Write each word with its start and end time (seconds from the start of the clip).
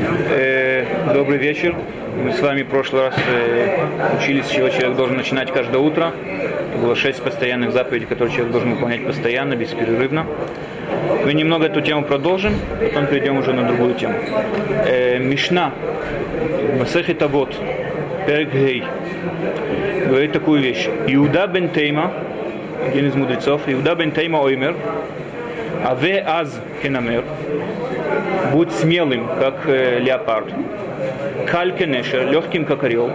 Э, 0.00 0.84
добрый 1.12 1.38
вечер. 1.38 1.74
Мы 2.22 2.32
с 2.32 2.40
вами 2.40 2.62
в 2.62 2.68
прошлый 2.68 3.02
раз 3.02 3.14
э, 3.26 4.16
учились, 4.16 4.46
с 4.46 4.50
чего 4.50 4.68
человек 4.68 4.96
должен 4.96 5.16
начинать 5.16 5.52
каждое 5.52 5.78
утро. 5.78 6.12
Было 6.80 6.94
шесть 6.94 7.20
постоянных 7.20 7.72
заповедей, 7.72 8.06
которые 8.06 8.32
человек 8.32 8.52
должен 8.52 8.74
выполнять 8.74 9.04
постоянно, 9.04 9.56
бесперерывно. 9.56 10.24
Мы 11.24 11.34
немного 11.34 11.66
эту 11.66 11.80
тему 11.80 12.04
продолжим, 12.04 12.54
потом 12.80 13.06
перейдем 13.06 13.38
уже 13.38 13.52
на 13.52 13.66
другую 13.66 13.94
тему. 13.94 14.14
Э, 14.86 15.18
Мишна, 15.18 15.72
Масехет 16.78 17.20
Авот, 17.22 17.56
Перек 18.24 18.52
Гей, 18.52 18.84
говорит 20.06 20.30
такую 20.30 20.60
вещь. 20.60 20.88
Иуда 21.08 21.48
бен 21.48 21.70
Тейма, 21.70 22.12
один 22.86 23.08
из 23.08 23.16
мудрецов, 23.16 23.62
Иуда 23.66 23.96
бен 23.96 24.12
Тейма 24.12 24.38
Оймер, 24.38 24.76
Аве 25.84 26.20
Аз 26.20 26.60
Кенамер, 26.82 27.24
будь 28.52 28.72
смелым, 28.72 29.28
как 29.40 29.66
э, 29.66 29.98
леопард, 30.00 30.52
калькенешер, 31.46 32.30
легким, 32.30 32.64
как 32.64 32.84
орел, 32.84 33.10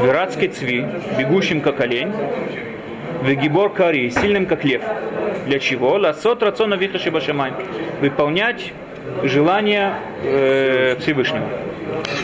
верацкий 0.00 0.48
цви, 0.48 0.86
бегущим, 1.18 1.60
как 1.60 1.80
олень, 1.80 2.12
вегибор 3.22 3.70
кари, 3.70 4.10
сильным, 4.10 4.46
как 4.46 4.64
лев. 4.64 4.82
Для 5.46 5.58
чего? 5.58 5.94
Ласот 5.94 6.42
рациона 6.42 6.74
вихаши 6.74 7.10
башамай. 7.10 7.52
Выполнять 8.00 8.72
желания 9.22 9.94
э, 10.24 10.96
Всевышнего. 11.00 11.46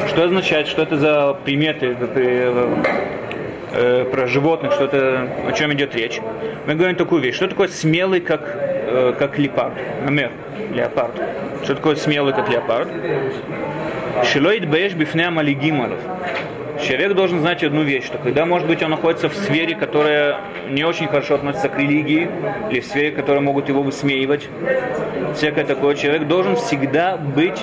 Что 0.09 0.25
означает, 0.25 0.67
что 0.67 0.83
это 0.83 0.97
за 0.97 1.37
приметы 1.45 1.97
э, 1.99 2.83
э, 3.73 4.05
про 4.11 4.27
животных, 4.27 4.73
что 4.73 4.85
это, 4.85 5.29
о 5.49 5.53
чем 5.53 5.73
идет 5.73 5.95
речь? 5.95 6.21
Мы 6.67 6.75
говорим 6.75 6.97
такую 6.97 7.23
вещь. 7.23 7.37
Что 7.37 7.49
такое 7.49 7.69
смелый, 7.69 8.21
как, 8.21 8.41
э, 8.93 9.15
как 9.19 9.39
леопард? 9.39 9.75
Намер, 10.05 10.31
леопард. 10.75 11.13
Что 11.65 11.75
такое 11.75 11.97
смелый, 11.97 12.33
как 12.33 12.49
леопард? 12.49 12.89
Шилоид 14.25 14.69
бэш 14.69 14.95
бифнеа 14.95 15.31
малигималов. 15.31 15.99
Человек 16.83 17.15
должен 17.15 17.41
знать 17.41 17.63
одну 17.63 17.83
вещь, 17.83 18.05
что 18.07 18.19
когда, 18.19 18.45
может 18.45 18.67
быть, 18.67 18.83
он 18.83 18.91
находится 18.91 19.29
в 19.29 19.35
сфере, 19.35 19.75
которая 19.77 20.39
не 20.69 20.85
очень 20.85 21.07
хорошо 21.07 21.37
относится 21.37 21.69
к 21.69 21.79
религии, 21.79 22.29
или 22.71 22.81
в 22.81 22.87
сфере, 22.87 23.13
которая 23.13 23.41
могут 23.41 23.69
его 23.69 23.83
высмеивать, 23.83 24.49
всякое 25.37 25.65
такое, 25.65 25.95
человек 25.95 26.27
должен 26.27 26.57
всегда 26.57 27.17
быть 27.17 27.61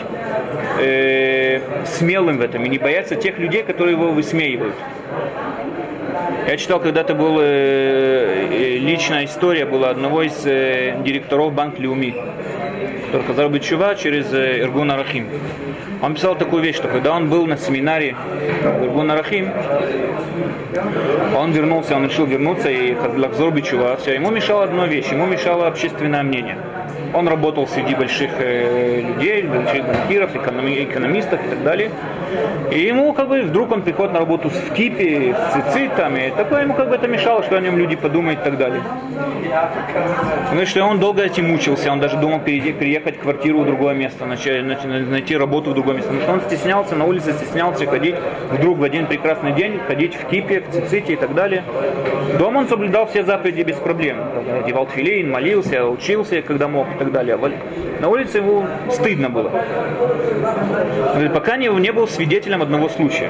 э, 0.80 1.60
смелым 1.86 2.38
в 2.38 2.42
этом 2.42 2.64
и 2.64 2.70
не 2.70 2.78
бояться 2.78 3.16
тех 3.16 3.38
людей, 3.40 3.64
которые 3.64 3.98
его 3.98 4.10
высмеивают. 4.10 4.76
Я 6.50 6.58
читал, 6.58 6.80
когда-то 6.80 7.14
была 7.14 7.44
э, 7.44 8.78
личная 8.80 9.26
история 9.26 9.68
была 9.68 9.92
одного 9.92 10.24
из 10.24 10.34
э, 10.48 11.00
директоров 11.06 11.54
Банк 11.54 11.78
Люми, 11.78 12.16
который 13.06 13.22
сказал 13.22 13.50
быть 13.52 13.64
чува 13.64 13.94
через 13.94 14.34
э, 14.34 14.62
Иргун 14.62 14.90
Арахим. 14.90 15.28
Он 16.02 16.16
писал 16.16 16.36
такую 16.36 16.64
вещь, 16.64 16.78
что 16.78 16.88
когда 16.88 17.14
он 17.14 17.30
был 17.30 17.46
на 17.46 17.56
семинаре 17.56 18.16
Иргун 18.82 19.12
Арахим, 19.12 19.52
он 21.38 21.52
вернулся, 21.52 21.96
он 21.96 22.08
решил 22.08 22.26
вернуться 22.26 22.72
и 22.72 22.96
Лахзор 22.96 23.52
Бичува, 23.52 23.96
все, 23.98 24.16
ему 24.16 24.32
мешала 24.32 24.64
одна 24.64 24.88
вещь, 24.88 25.12
ему 25.12 25.28
мешало 25.28 25.68
общественное 25.68 26.24
мнение. 26.24 26.58
Он 27.14 27.28
работал 27.28 27.68
среди 27.68 27.96
больших 27.96 28.32
э, 28.40 29.02
людей, 29.02 29.44
больших 29.44 29.86
банкиров, 29.86 30.36
экономи, 30.36 30.84
экономистов 30.84 31.44
и 31.46 31.50
так 31.50 31.64
далее. 31.64 31.92
И 32.72 32.80
ему 32.80 33.14
как 33.14 33.30
бы 33.30 33.42
вдруг 33.42 33.72
он 33.72 33.82
приходит 33.82 34.14
на 34.14 34.20
работу 34.20 34.50
в 34.50 34.74
кипе, 34.74 35.36
с 35.36 35.54
цицитами, 35.54 36.32
такое 36.36 36.62
ему 36.62 36.76
как 36.76 36.90
бы 36.90 36.96
это 36.96 37.08
мешало, 37.08 37.44
что 37.44 37.58
о 37.58 37.62
нем 37.62 37.78
люди 37.78 37.96
подумают 37.96 38.42
и 38.42 38.44
так 38.44 38.58
далее. 38.58 38.82
Ну 40.54 40.66
что 40.66 40.84
он 40.84 41.00
долго 41.00 41.24
этим 41.24 41.48
мучился, 41.50 41.92
он 41.92 42.00
даже 42.00 42.18
думал 42.18 42.40
переехать 42.40 43.18
в 43.18 43.22
квартиру 43.22 43.62
в 43.62 43.66
другое 43.66 43.96
место, 43.96 44.26
начать, 44.26 44.64
найти 44.86 45.36
работу 45.36 45.72
в 45.72 45.74
другое 45.74 45.96
место. 45.96 46.12
Потому 46.12 46.24
что 46.24 46.34
он 46.34 46.42
стеснялся, 46.42 46.96
на 46.96 47.06
улице 47.06 47.34
стеснялся 47.34 47.86
ходить 47.88 48.16
вдруг 48.52 48.78
в 48.78 48.84
один 48.84 49.08
прекрасный 49.08 49.54
день, 49.54 49.80
ходить 49.88 50.16
в 50.16 50.26
кипе, 50.28 50.62
в 50.62 50.72
циците 50.72 51.14
и 51.14 51.16
так 51.16 51.34
далее. 51.34 51.64
Дома 52.38 52.60
он 52.60 52.68
соблюдал 52.68 53.08
все 53.08 53.24
заповеди 53.24 53.62
без 53.62 53.78
проблем. 53.78 54.18
Одевал 54.64 54.86
тфилин, 54.86 55.32
молился, 55.32 55.86
учился, 55.86 56.42
когда 56.42 56.68
мог 56.68 56.88
и 56.96 57.00
так 57.00 57.12
далее. 57.12 57.38
На 58.00 58.10
улице 58.10 58.38
ему 58.38 58.66
стыдно 58.92 59.30
было. 59.30 59.52
Пока 61.34 61.58
не, 61.58 61.68
не 61.68 61.92
был 61.92 62.08
свидетелем 62.08 62.62
одного 62.62 62.90
случая, 62.90 63.30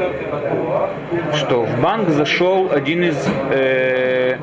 что 1.34 1.64
в 1.64 1.82
банк 1.82 2.10
зашел 2.10 2.70
один 2.72 3.04
из 3.04 3.18
э, 3.52 4.38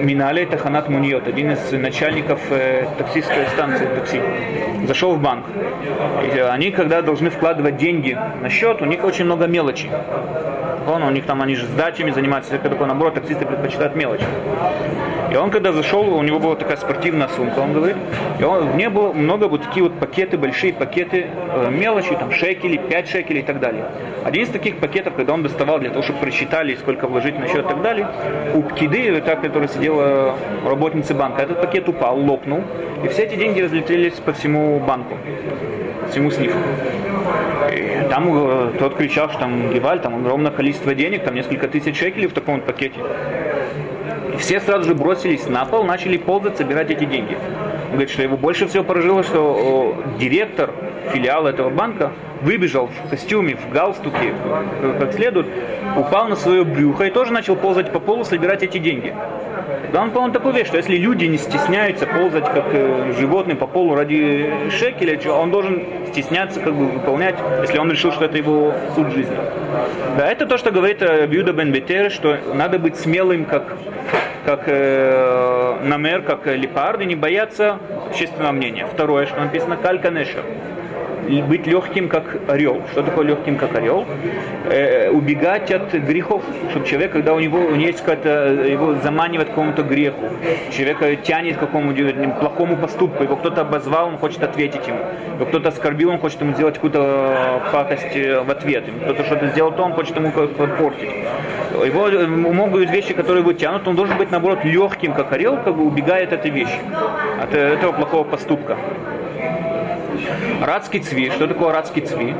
Миналей 0.00 0.46
Таханат 0.46 0.88
Муниот, 0.88 1.26
один 1.26 1.52
из 1.52 1.72
начальников 1.72 2.40
э, 2.50 2.86
таксистской 2.98 3.46
станции 3.48 3.86
такси, 3.86 4.20
зашел 4.86 5.14
в 5.14 5.22
банк. 5.22 5.44
И 6.34 6.38
они, 6.38 6.70
когда 6.70 7.02
должны 7.02 7.30
вкладывать 7.30 7.76
деньги 7.76 8.18
на 8.40 8.48
счет, 8.48 8.80
у 8.82 8.84
них 8.84 9.04
очень 9.04 9.24
много 9.24 9.46
мелочи. 9.46 9.88
Он, 10.88 11.02
у 11.02 11.10
них 11.10 11.26
там 11.26 11.42
они 11.42 11.54
же 11.54 11.66
с 11.66 11.70
дачами 11.70 12.10
занимаются, 12.10 12.50
всякое 12.50 12.70
такое, 12.70 12.86
наоборот, 12.86 13.14
таксисты 13.14 13.44
предпочитают 13.44 13.94
мелочи. 13.94 14.24
И 15.30 15.36
он, 15.36 15.50
когда 15.50 15.72
зашел, 15.72 16.14
у 16.14 16.22
него 16.22 16.38
была 16.38 16.56
такая 16.56 16.78
спортивная 16.78 17.28
сумка, 17.28 17.58
он 17.58 17.74
говорит, 17.74 17.96
и 18.38 18.44
он, 18.44 18.70
в 18.70 18.76
ней 18.76 18.88
было 18.88 19.12
много 19.12 19.44
вот 19.44 19.62
такие 19.62 19.82
вот 19.82 19.98
пакеты, 19.98 20.38
большие 20.38 20.72
пакеты 20.72 21.26
э, 21.26 21.70
мелочи, 21.70 22.14
там 22.16 22.32
шекели, 22.32 22.78
5 22.78 23.08
шекелей 23.08 23.40
и 23.40 23.44
так 23.44 23.60
далее. 23.60 23.84
Один 24.24 24.44
из 24.44 24.48
таких 24.48 24.78
пакетов, 24.78 25.14
когда 25.14 25.34
он 25.34 25.42
доставал 25.42 25.78
для 25.80 25.90
того, 25.90 26.02
чтобы 26.02 26.20
просчитали, 26.20 26.74
сколько 26.76 27.06
вложить 27.06 27.38
на 27.38 27.46
счет 27.46 27.66
и 27.66 27.68
так 27.68 27.82
далее, 27.82 28.08
у 28.54 28.62
Пкиды, 28.62 29.20
та, 29.20 29.36
которая 29.36 29.68
сидела 29.68 30.34
работницы 30.64 31.14
банка, 31.14 31.42
этот 31.42 31.60
пакет 31.60 31.88
упал, 31.88 32.18
лопнул, 32.18 32.62
и 33.04 33.08
все 33.08 33.24
эти 33.24 33.36
деньги 33.36 33.60
разлетелись 33.60 34.14
по 34.14 34.32
всему 34.32 34.78
банку, 34.80 35.14
всему 36.10 36.30
снифу. 36.30 36.58
И 37.72 38.08
там 38.08 38.28
э, 38.30 38.72
тот 38.78 38.96
кричал, 38.96 39.28
что 39.30 39.40
там 39.40 39.70
Геваль, 39.72 40.00
там 40.00 40.16
огромное 40.16 40.50
количество 40.50 40.94
денег, 40.94 41.24
там 41.24 41.34
несколько 41.34 41.68
тысяч 41.68 41.98
шекелей 41.98 42.26
в 42.26 42.32
таком 42.32 42.56
вот 42.56 42.64
пакете. 42.64 43.00
И 44.34 44.36
все 44.38 44.60
сразу 44.60 44.84
же 44.84 44.94
бросились 44.94 45.46
на 45.46 45.64
пол, 45.64 45.84
начали 45.84 46.16
ползать, 46.16 46.56
собирать 46.56 46.90
эти 46.90 47.04
деньги. 47.04 47.36
Он 47.86 47.92
говорит, 47.92 48.10
что 48.10 48.22
его 48.22 48.36
больше 48.36 48.66
всего 48.66 48.84
поражило, 48.84 49.22
что 49.22 49.96
директор 50.18 50.70
филиала 51.12 51.48
этого 51.48 51.70
банка 51.70 52.12
выбежал 52.42 52.88
в 52.88 53.10
костюме, 53.10 53.56
в 53.56 53.72
галстуке, 53.72 54.34
как 54.98 55.12
следует, 55.14 55.46
упал 55.96 56.28
на 56.28 56.36
свое 56.36 56.64
брюхо 56.64 57.04
и 57.04 57.10
тоже 57.10 57.32
начал 57.32 57.56
ползать 57.56 57.92
по 57.92 57.98
полу, 57.98 58.24
собирать 58.24 58.62
эти 58.62 58.78
деньги. 58.78 59.14
Да 59.92 60.02
он, 60.02 60.10
по-моему, 60.10 60.34
такой 60.34 60.52
вещь, 60.52 60.66
что 60.66 60.76
если 60.76 60.96
люди 60.96 61.24
не 61.24 61.38
стесняются 61.38 62.06
ползать 62.06 62.44
как 62.44 62.66
э, 62.72 63.14
животные 63.18 63.56
по 63.56 63.66
полу 63.66 63.94
ради 63.94 64.50
шекеля, 64.70 65.18
он 65.32 65.50
должен 65.50 65.82
стесняться 66.10 66.60
как 66.60 66.74
бы 66.74 66.86
выполнять, 66.86 67.36
если 67.62 67.78
он 67.78 67.90
решил, 67.90 68.12
что 68.12 68.26
это 68.26 68.36
его 68.36 68.74
суд 68.94 69.10
жизни. 69.12 69.36
Да, 70.16 70.30
это 70.30 70.46
то, 70.46 70.58
что 70.58 70.70
говорит 70.70 71.00
э, 71.00 71.26
Бьюда 71.26 71.52
Бен 71.52 71.72
Бетер, 71.72 72.10
что 72.10 72.36
надо 72.54 72.78
быть 72.78 72.96
смелым, 72.96 73.44
как 73.44 73.76
как 74.44 74.62
э, 74.66 75.76
намер, 75.82 76.22
как 76.22 76.46
э, 76.46 76.56
лепард, 76.56 77.02
и 77.02 77.04
не 77.04 77.16
бояться 77.16 77.78
общественного 78.08 78.52
мнения. 78.52 78.86
Второе, 78.86 79.26
что 79.26 79.40
написано 79.40 79.76
кальканешер 79.76 80.42
быть 81.28 81.66
легким, 81.66 82.08
как 82.08 82.24
орел. 82.48 82.82
Что 82.92 83.02
такое 83.02 83.26
легким, 83.26 83.56
как 83.56 83.74
орел? 83.74 84.06
Э, 84.70 85.10
убегать 85.10 85.70
от 85.70 85.92
грехов, 85.92 86.42
чтобы 86.70 86.86
человек, 86.86 87.12
когда 87.12 87.34
у 87.34 87.40
него, 87.40 87.58
у 87.58 87.74
него 87.74 87.86
есть 87.86 88.00
какая-то, 88.00 88.64
его 88.64 88.94
заманивает 89.02 89.48
к 89.48 89.50
какому-то 89.50 89.82
греху, 89.82 90.28
человека 90.70 91.16
тянет 91.16 91.56
к 91.56 91.60
какому-то 91.60 92.02
плохому 92.40 92.76
поступку, 92.76 93.22
его 93.22 93.36
кто-то 93.36 93.62
обозвал, 93.62 94.08
он 94.08 94.18
хочет 94.18 94.42
ответить 94.42 94.86
ему, 94.86 94.98
его 95.36 95.46
кто-то 95.46 95.68
оскорбил, 95.68 96.10
он 96.10 96.18
хочет 96.18 96.40
ему 96.40 96.54
сделать 96.54 96.74
какую-то 96.74 97.62
пакость 97.72 98.16
э, 98.16 98.40
в 98.40 98.50
ответ, 98.50 98.84
кто-то 99.02 99.24
что-то 99.24 99.46
сделал, 99.48 99.72
то 99.72 99.82
он 99.82 99.92
хочет 99.92 100.16
ему 100.16 100.30
подпортить. 100.30 101.10
Его 101.84 102.08
э, 102.08 102.26
могут 102.26 102.90
вещи, 102.90 103.14
которые 103.14 103.42
его 103.42 103.52
тянут, 103.52 103.86
он 103.86 103.96
должен 103.96 104.16
быть, 104.16 104.30
наоборот, 104.30 104.64
легким, 104.64 105.12
как 105.12 105.32
орел, 105.32 105.58
как 105.58 105.76
бы 105.76 105.84
убегает 105.86 106.32
от 106.32 106.40
этой 106.40 106.50
вещи, 106.50 106.78
от 107.42 107.54
этого 107.54 107.92
плохого 107.92 108.24
поступка. 108.24 108.76
Радский 110.60 111.00
цви. 111.00 111.30
Что 111.30 111.46
такое 111.46 111.72
радский 111.72 112.02
цви? 112.02 112.34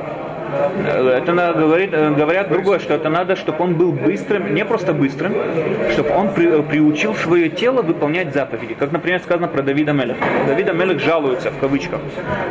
Это 0.49 1.33
говорит, 1.57 1.91
говорят 1.91 2.49
другое, 2.49 2.79
что 2.79 2.95
это 2.95 3.09
надо, 3.09 3.37
чтобы 3.37 3.65
он 3.65 3.75
был 3.75 3.93
быстрым, 3.93 4.55
не 4.55 4.65
просто 4.65 4.93
быстрым, 4.93 5.35
чтобы 5.93 6.11
он 6.11 6.33
при, 6.33 6.63
приучил 6.63 7.15
свое 7.15 7.49
тело 7.49 7.83
выполнять 7.83 8.33
заповеди. 8.33 8.75
Как, 8.75 8.93
например, 8.93 9.21
сказано 9.21 9.49
про 9.49 9.63
Давида 9.63 9.93
Мелеха. 9.93 10.25
Давида 10.47 10.73
Мелех 10.73 11.01
жалуется, 11.01 11.51
в 11.51 11.59
кавычках, 11.59 12.01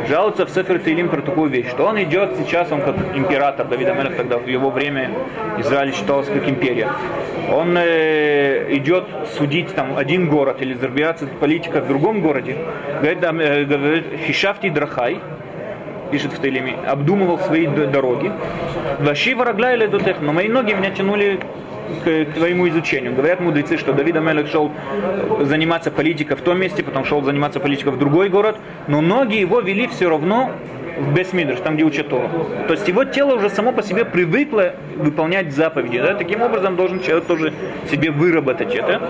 жалуется 0.08 0.46
в 0.46 0.50
Сефер 0.50 0.78
Тейлим 0.78 1.08
про 1.08 1.22
такую 1.22 1.50
вещь, 1.50 1.68
что 1.70 1.86
он 1.86 2.00
идет 2.02 2.36
сейчас, 2.38 2.70
он 2.70 2.82
как 2.82 2.96
император, 3.14 3.66
Давида 3.66 3.94
Мелех 3.94 4.16
тогда 4.16 4.38
в 4.38 4.46
его 4.46 4.70
время 4.70 5.10
Израиль 5.58 5.92
считался 5.92 6.30
как 6.32 6.48
империя. 6.48 6.88
Он 7.50 7.76
э, 7.78 8.66
идет 8.76 9.04
судить 9.36 9.74
там 9.74 9.96
один 9.96 10.28
город 10.28 10.60
или 10.60 10.74
разбираться 10.74 11.26
политика 11.26 11.80
в 11.80 11.88
другом 11.88 12.20
городе. 12.20 12.56
Говорит, 13.00 13.22
э, 13.22 13.64
говорит 13.64 14.04
Хишафти 14.26 14.68
Драхай, 14.68 15.20
пишет 16.10 16.32
в 16.32 16.40
Тейлеме, 16.40 16.76
обдумывал 16.86 17.38
свои 17.38 17.66
дороги. 17.66 18.32
Ваши 18.98 19.34
варагля 19.34 19.74
или 19.74 19.86
дотех, 19.86 20.16
но 20.20 20.32
мои 20.32 20.48
ноги 20.48 20.72
меня 20.72 20.90
тянули 20.90 21.40
к, 22.04 22.04
к 22.04 22.32
твоему 22.34 22.68
изучению. 22.68 23.14
Говорят 23.14 23.40
мудрецы, 23.40 23.76
что 23.76 23.92
Давид 23.92 24.16
Амелек 24.16 24.48
шел 24.48 24.72
заниматься 25.40 25.90
политикой 25.90 26.36
в 26.36 26.42
том 26.42 26.58
месте, 26.58 26.82
потом 26.82 27.04
шел 27.04 27.22
заниматься 27.22 27.60
политикой 27.60 27.92
в 27.92 27.98
другой 27.98 28.28
город, 28.28 28.56
но 28.86 29.00
ноги 29.00 29.36
его 29.36 29.60
вели 29.60 29.86
все 29.86 30.08
равно 30.08 30.50
в 30.98 31.14
Бесмидрш, 31.14 31.60
там, 31.60 31.74
где 31.74 31.84
учат 31.84 32.08
Тору. 32.08 32.28
То 32.66 32.74
есть 32.74 32.88
его 32.88 33.04
тело 33.04 33.34
уже 33.34 33.50
само 33.50 33.72
по 33.72 33.82
себе 33.82 34.04
привыкло 34.04 34.74
выполнять 34.96 35.52
заповеди. 35.52 35.98
Да? 36.00 36.14
Таким 36.14 36.42
образом 36.42 36.76
должен 36.76 37.00
человек 37.00 37.26
тоже 37.26 37.52
себе 37.90 38.10
выработать 38.10 38.74
это. 38.74 39.00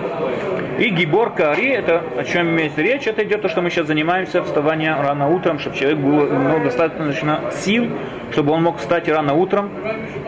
И 0.79 0.89
гибор 0.89 1.33
кари, 1.33 1.69
это 1.69 2.01
о 2.17 2.23
чем 2.23 2.49
имеется 2.51 2.81
речь, 2.81 3.05
это 3.05 3.23
идет 3.23 3.41
то, 3.41 3.49
что 3.49 3.61
мы 3.61 3.69
сейчас 3.69 3.87
занимаемся, 3.87 4.43
вставание 4.43 4.93
рано 4.93 5.27
утром, 5.27 5.59
чтобы 5.59 5.75
человек 5.75 5.99
был 5.99 6.25
ну, 6.27 6.63
достаточно 6.63 7.41
сил, 7.51 7.89
чтобы 8.31 8.53
он 8.53 8.63
мог 8.63 8.77
встать 8.77 9.09
рано 9.09 9.33
утром 9.33 9.69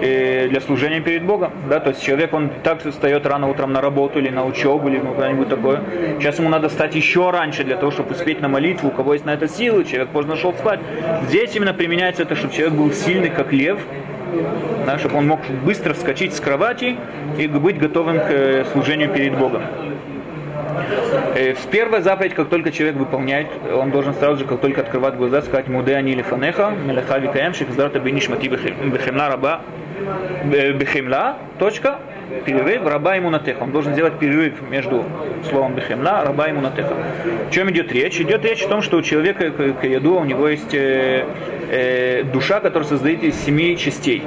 для 0.02 0.62
служения 0.62 1.00
перед 1.00 1.24
Богом. 1.24 1.52
Да? 1.70 1.80
То 1.80 1.90
есть 1.90 2.04
человек, 2.04 2.34
он 2.34 2.50
так 2.64 2.84
встает 2.84 3.26
рано 3.26 3.48
утром 3.48 3.72
на 3.72 3.82
работу 3.82 4.20
или 4.20 4.30
на 4.30 4.46
учебу, 4.46 4.90
или 4.90 4.98
ну, 4.98 5.14
куда-нибудь 5.14 5.50
такое. 5.50 5.82
Сейчас 6.20 6.40
ему 6.40 6.50
надо 6.50 6.70
встать 6.70 6.96
еще 6.96 7.30
раньше 7.30 7.64
для 7.64 7.78
того, 7.78 7.92
чтобы 7.92 8.12
успеть 8.12 8.42
на 8.42 8.48
молитву, 8.48 8.90
у 8.90 8.92
кого 8.92 9.14
есть 9.14 9.26
на 9.26 9.34
это 9.34 9.48
силы, 9.48 9.86
человек 9.86 10.10
поздно 10.10 10.36
шел 10.36 10.54
спать. 10.54 10.80
Здесь 11.28 11.56
именно 11.56 11.74
применяется 11.74 12.24
это, 12.24 12.36
чтобы 12.36 12.54
человек 12.54 12.74
был 12.74 12.92
сильный, 12.92 13.30
как 13.30 13.54
лев, 13.54 13.80
да, 14.86 14.98
чтобы 14.98 15.18
он 15.18 15.28
мог 15.28 15.40
быстро 15.64 15.94
вскочить 15.94 16.34
с 16.34 16.40
кровати 16.40 16.98
и 17.38 17.48
быть 17.48 17.78
готовым 17.78 18.20
к 18.20 18.26
э, 18.30 18.66
служению 18.72 19.10
перед 19.10 19.38
Богом. 19.38 19.64
Э, 21.36 21.54
в 21.54 21.68
первая 21.68 22.02
заповедь, 22.02 22.34
как 22.34 22.50
только 22.50 22.72
человек 22.72 22.96
выполняет, 22.96 23.48
он 23.74 23.92
должен 23.92 24.14
сразу 24.14 24.38
же, 24.40 24.46
как 24.46 24.60
только 24.62 24.82
открывать 24.82 25.16
глаза, 25.16 25.42
сказать 25.42 25.68
«Муде 25.68 25.96
ани 25.96 26.14
лифанеха, 26.14 26.72
мелеха 26.72 27.18
викаем, 27.20 27.54
шехиздарта 27.54 28.00
бинишмати 28.00 28.48
бехемла 28.48 29.30
раба, 29.30 29.62
э, 29.62 29.81
бехемла, 30.46 31.38
точка, 31.60 32.00
перерыв, 32.46 32.86
раба 32.86 33.16
ему 33.16 33.30
натеха. 33.30 33.64
Он 33.64 33.72
должен 33.72 33.94
сделать 33.94 34.18
перерыв 34.20 34.62
между 34.70 35.04
словом 35.50 35.76
бехемла, 35.76 36.24
раба 36.24 36.48
ему 36.48 36.62
натеха. 36.62 36.94
О 37.48 37.52
чем 37.52 37.70
идет 37.72 37.92
речь? 37.92 38.20
Идет 38.20 38.44
речь 38.46 38.64
о 38.64 38.70
том, 38.70 38.82
что 38.82 38.98
у 38.98 39.02
человека 39.02 39.52
к 39.52 39.84
яду 39.84 40.16
у 40.16 40.24
него 40.24 40.48
есть 40.48 40.74
э, 40.74 41.26
э, 41.70 42.24
душа, 42.24 42.60
которая 42.60 42.88
создает 42.88 43.24
из 43.24 43.36
семи 43.36 43.78
частей. 43.78 44.24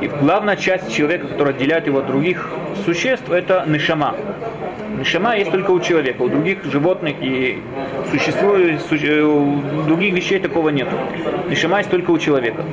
И 0.00 0.06
главная 0.06 0.56
часть 0.56 0.94
человека, 0.94 1.26
которая 1.26 1.54
отделяет 1.54 1.86
его 1.86 1.98
от 1.98 2.06
других 2.06 2.48
существ, 2.84 3.30
это 3.30 3.64
нишама. 3.66 4.14
Нишама 4.98 5.36
есть 5.36 5.50
только 5.50 5.70
у 5.70 5.80
человека, 5.80 6.22
у 6.22 6.28
других 6.28 6.64
животных 6.64 7.16
и 7.20 7.62
существует, 8.10 8.80
э, 8.90 9.22
у 9.22 9.82
других 9.86 10.14
вещей 10.14 10.38
такого 10.38 10.70
нет. 10.70 10.88
Нишама 11.48 11.78
есть 11.78 11.90
только 11.90 12.10
у 12.10 12.18
человека. 12.18 12.64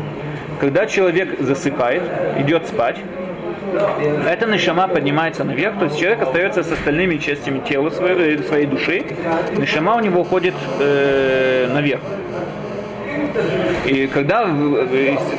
Когда 0.60 0.86
человек 0.86 1.40
засыпает, 1.40 2.04
идет 2.40 2.68
спать, 2.68 2.98
эта 4.28 4.46
нишама 4.46 4.88
поднимается 4.88 5.44
наверх, 5.44 5.78
то 5.80 5.86
есть 5.86 6.00
человек 6.00 6.22
остается 6.22 6.64
с 6.64 6.72
остальными 6.72 7.18
частями 7.18 7.60
тела 7.60 7.90
своей, 7.90 8.38
своей 8.40 8.66
души, 8.66 9.04
нишама 9.58 9.96
у 9.96 10.00
него 10.00 10.22
уходит 10.22 10.54
э, 10.80 11.68
наверх. 11.74 12.02
И 13.86 14.08
когда 14.08 14.48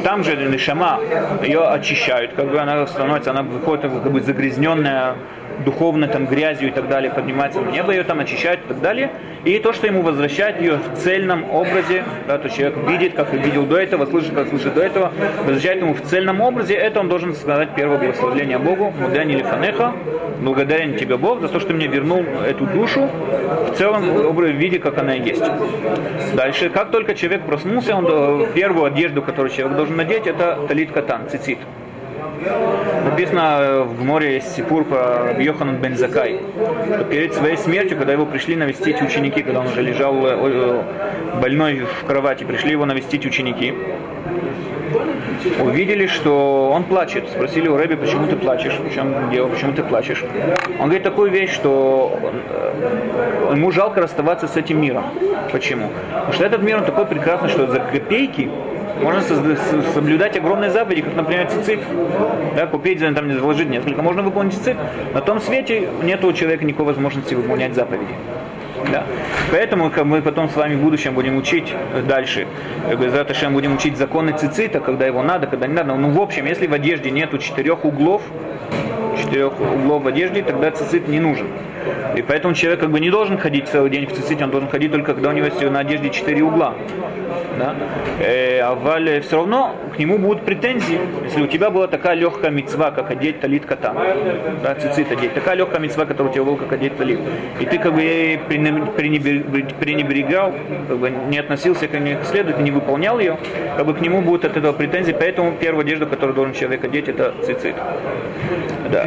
там 0.04 0.22
же 0.22 0.36
Нишама 0.36 1.00
ее 1.42 1.66
очищают, 1.66 2.32
как 2.34 2.50
бы 2.50 2.58
она 2.58 2.86
становится, 2.86 3.30
она 3.30 3.42
выходит 3.42 3.90
как 3.90 4.12
бы 4.12 4.20
загрязненная 4.20 5.14
духовно 5.64 6.08
там 6.08 6.26
грязью 6.26 6.68
и 6.68 6.70
так 6.70 6.88
далее 6.88 7.10
поднимается 7.10 7.60
в 7.60 7.70
небо, 7.70 7.92
ее 7.92 8.04
там 8.04 8.20
очищают 8.20 8.60
и 8.64 8.68
так 8.68 8.80
далее. 8.80 9.10
И 9.44 9.58
то, 9.58 9.72
что 9.72 9.86
ему 9.86 10.02
возвращает 10.02 10.60
ее 10.60 10.78
в 10.78 10.96
цельном 10.98 11.48
образе, 11.50 12.04
да, 12.26 12.38
то 12.38 12.48
человек 12.48 12.76
видит, 12.88 13.14
как 13.14 13.32
видел 13.32 13.64
до 13.64 13.76
этого, 13.78 14.06
слышит, 14.06 14.34
как 14.34 14.48
слышит 14.48 14.74
до 14.74 14.82
этого, 14.82 15.12
возвращает 15.38 15.80
ему 15.80 15.94
в 15.94 16.02
цельном 16.02 16.40
образе, 16.40 16.74
это 16.74 17.00
он 17.00 17.08
должен 17.08 17.34
сказать 17.34 17.70
первое 17.76 17.98
благословление 17.98 18.58
Богу, 18.58 18.92
Мудани 18.98 19.34
или 19.34 19.42
Фанеха, 19.42 19.92
благодарен 20.40 20.96
тебе 20.96 21.16
Бог 21.16 21.40
за 21.40 21.48
то, 21.48 21.60
что 21.60 21.72
мне 21.74 21.86
вернул 21.86 22.24
эту 22.46 22.66
душу 22.66 23.08
в 23.70 23.74
целом 23.76 24.26
образе, 24.26 24.52
виде, 24.52 24.78
как 24.78 24.98
она 24.98 25.14
и 25.14 25.22
есть. 25.22 25.42
Дальше, 26.34 26.70
как 26.70 26.90
только 26.90 27.14
человек 27.14 27.42
проснулся, 27.42 27.94
он 27.94 28.06
э, 28.08 28.46
первую 28.54 28.84
одежду, 28.84 29.22
которую 29.22 29.50
человек 29.50 29.76
должен 29.76 29.96
надеть, 29.96 30.26
это 30.26 30.58
талит 30.68 30.92
катан, 30.92 31.28
цицит. 31.28 31.58
Написано 33.16 33.56
э, 33.60 33.82
в 33.82 34.04
море 34.04 34.42
сипур 34.42 34.84
про 34.84 35.34
Йоханан 35.38 35.76
бен 35.76 35.96
Закай, 35.96 36.38
что 36.92 37.04
перед 37.04 37.32
своей 37.32 37.56
смертью, 37.56 37.96
когда 37.96 38.12
его 38.12 38.26
пришли 38.26 38.56
навестить 38.56 39.00
ученики, 39.00 39.42
когда 39.42 39.60
он 39.60 39.68
уже 39.68 39.80
лежал 39.80 40.14
э, 40.26 40.36
э, 40.38 40.82
больной 41.40 41.80
в 41.80 42.04
кровати, 42.04 42.44
пришли 42.44 42.72
его 42.72 42.84
навестить 42.84 43.24
ученики, 43.24 43.72
увидели, 45.64 46.06
что 46.06 46.70
он 46.74 46.84
плачет. 46.84 47.24
Спросили 47.30 47.68
у 47.68 47.78
Рэби, 47.78 47.94
почему 47.94 48.26
ты 48.26 48.36
плачешь? 48.36 48.78
В 48.78 48.92
чем 48.92 49.30
дело, 49.30 49.48
почему 49.48 49.72
ты 49.72 49.82
плачешь? 49.82 50.22
Он 50.78 50.84
говорит 50.84 51.02
такую 51.02 51.30
вещь, 51.30 51.54
что 51.54 52.18
ему 53.50 53.70
жалко 53.70 54.02
расставаться 54.02 54.46
с 54.46 54.58
этим 54.58 54.78
миром. 54.78 55.04
Почему? 55.52 55.88
Потому 56.12 56.32
что 56.34 56.44
этот 56.44 56.62
мир, 56.62 56.76
он 56.76 56.84
такой 56.84 57.06
прекрасный, 57.06 57.48
что 57.48 57.66
за 57.66 57.80
копейки 57.80 58.50
можно 59.02 59.20
соблюдать 59.94 60.36
огромные 60.36 60.70
заповеди, 60.70 61.02
как, 61.02 61.16
например, 61.16 61.48
цицит. 61.48 61.80
Да, 62.54 62.66
купить, 62.66 63.00
там, 63.00 63.28
не 63.28 63.34
вложить 63.36 63.68
несколько. 63.68 64.02
Можно 64.02 64.22
выполнить 64.22 64.54
цицит. 64.54 64.76
На 65.14 65.20
том 65.20 65.40
свете 65.40 65.88
нет 66.02 66.24
у 66.24 66.32
человека 66.32 66.64
никакой 66.64 66.86
возможности 66.86 67.34
выполнять 67.34 67.74
заповеди. 67.74 68.14
Да. 68.92 69.04
Поэтому 69.50 69.90
как 69.90 70.04
мы 70.04 70.22
потом 70.22 70.48
с 70.48 70.54
вами 70.54 70.76
в 70.76 70.80
будущем 70.80 71.14
будем 71.14 71.36
учить 71.36 71.74
дальше. 72.06 72.46
За 73.08 73.24
Ташем 73.24 73.52
будем 73.54 73.74
учить 73.74 73.96
законы 73.96 74.32
цицита, 74.32 74.80
когда 74.80 75.06
его 75.06 75.22
надо, 75.22 75.46
когда 75.46 75.66
не 75.66 75.74
надо. 75.74 75.94
Ну, 75.94 76.10
в 76.10 76.20
общем, 76.20 76.46
если 76.46 76.66
в 76.66 76.72
одежде 76.72 77.10
нету 77.10 77.38
четырех 77.38 77.84
углов, 77.84 78.22
четырех 79.18 79.52
углов 79.60 80.02
в 80.04 80.06
одежде, 80.06 80.42
тогда 80.42 80.70
цицит 80.70 81.08
не 81.08 81.20
нужен. 81.20 81.48
И 82.16 82.22
поэтому 82.22 82.54
человек 82.54 82.80
как 82.80 82.90
бы 82.90 83.00
не 83.00 83.10
должен 83.10 83.38
ходить 83.38 83.68
целый 83.68 83.90
день 83.90 84.06
в 84.06 84.12
циците, 84.12 84.44
он 84.44 84.50
должен 84.50 84.68
ходить 84.68 84.92
только 84.92 85.14
когда 85.14 85.30
у 85.30 85.32
него 85.32 85.46
есть 85.46 85.62
на 85.62 85.80
одежде 85.80 86.10
четыре 86.10 86.42
угла 86.42 86.74
да, 87.58 87.74
э, 88.20 88.60
а 88.60 88.74
вале 88.74 89.20
все 89.20 89.36
равно 89.36 89.74
к 89.94 89.98
нему 89.98 90.18
будут 90.18 90.44
претензии. 90.44 90.98
Если 91.24 91.42
у 91.42 91.46
тебя 91.46 91.70
была 91.70 91.86
такая 91.86 92.14
легкая 92.14 92.50
мецва, 92.50 92.90
как 92.90 93.10
одеть 93.10 93.40
талит 93.40 93.66
кота, 93.66 93.94
да, 94.62 94.74
цицит 94.74 95.10
одеть, 95.12 95.34
такая 95.34 95.56
легкая 95.56 95.80
мецва, 95.80 96.04
которая 96.04 96.30
у 96.30 96.34
тебя 96.34 96.44
была, 96.44 96.56
как 96.56 96.72
одеть 96.72 96.96
талит, 96.96 97.18
и 97.60 97.64
ты 97.64 97.78
как 97.78 97.94
бы 97.94 98.02
ей 98.02 98.38
пренебрегал, 98.38 100.52
как 100.88 100.98
бы 100.98 101.10
не 101.10 101.38
относился 101.38 101.88
к 101.88 101.98
ней 101.98 102.14
как 102.14 102.26
следует, 102.26 102.60
не 102.60 102.70
выполнял 102.70 103.18
ее, 103.18 103.38
как 103.76 103.86
бы 103.86 103.94
к 103.94 104.00
нему 104.00 104.20
будут 104.20 104.44
от 104.44 104.56
этого 104.56 104.72
претензии, 104.72 105.14
поэтому 105.18 105.52
первая 105.58 105.84
одежда, 105.84 106.06
которую 106.06 106.34
должен 106.34 106.54
человек 106.54 106.84
одеть, 106.84 107.08
это 107.08 107.34
цицит. 107.44 107.74
Да. 108.90 109.04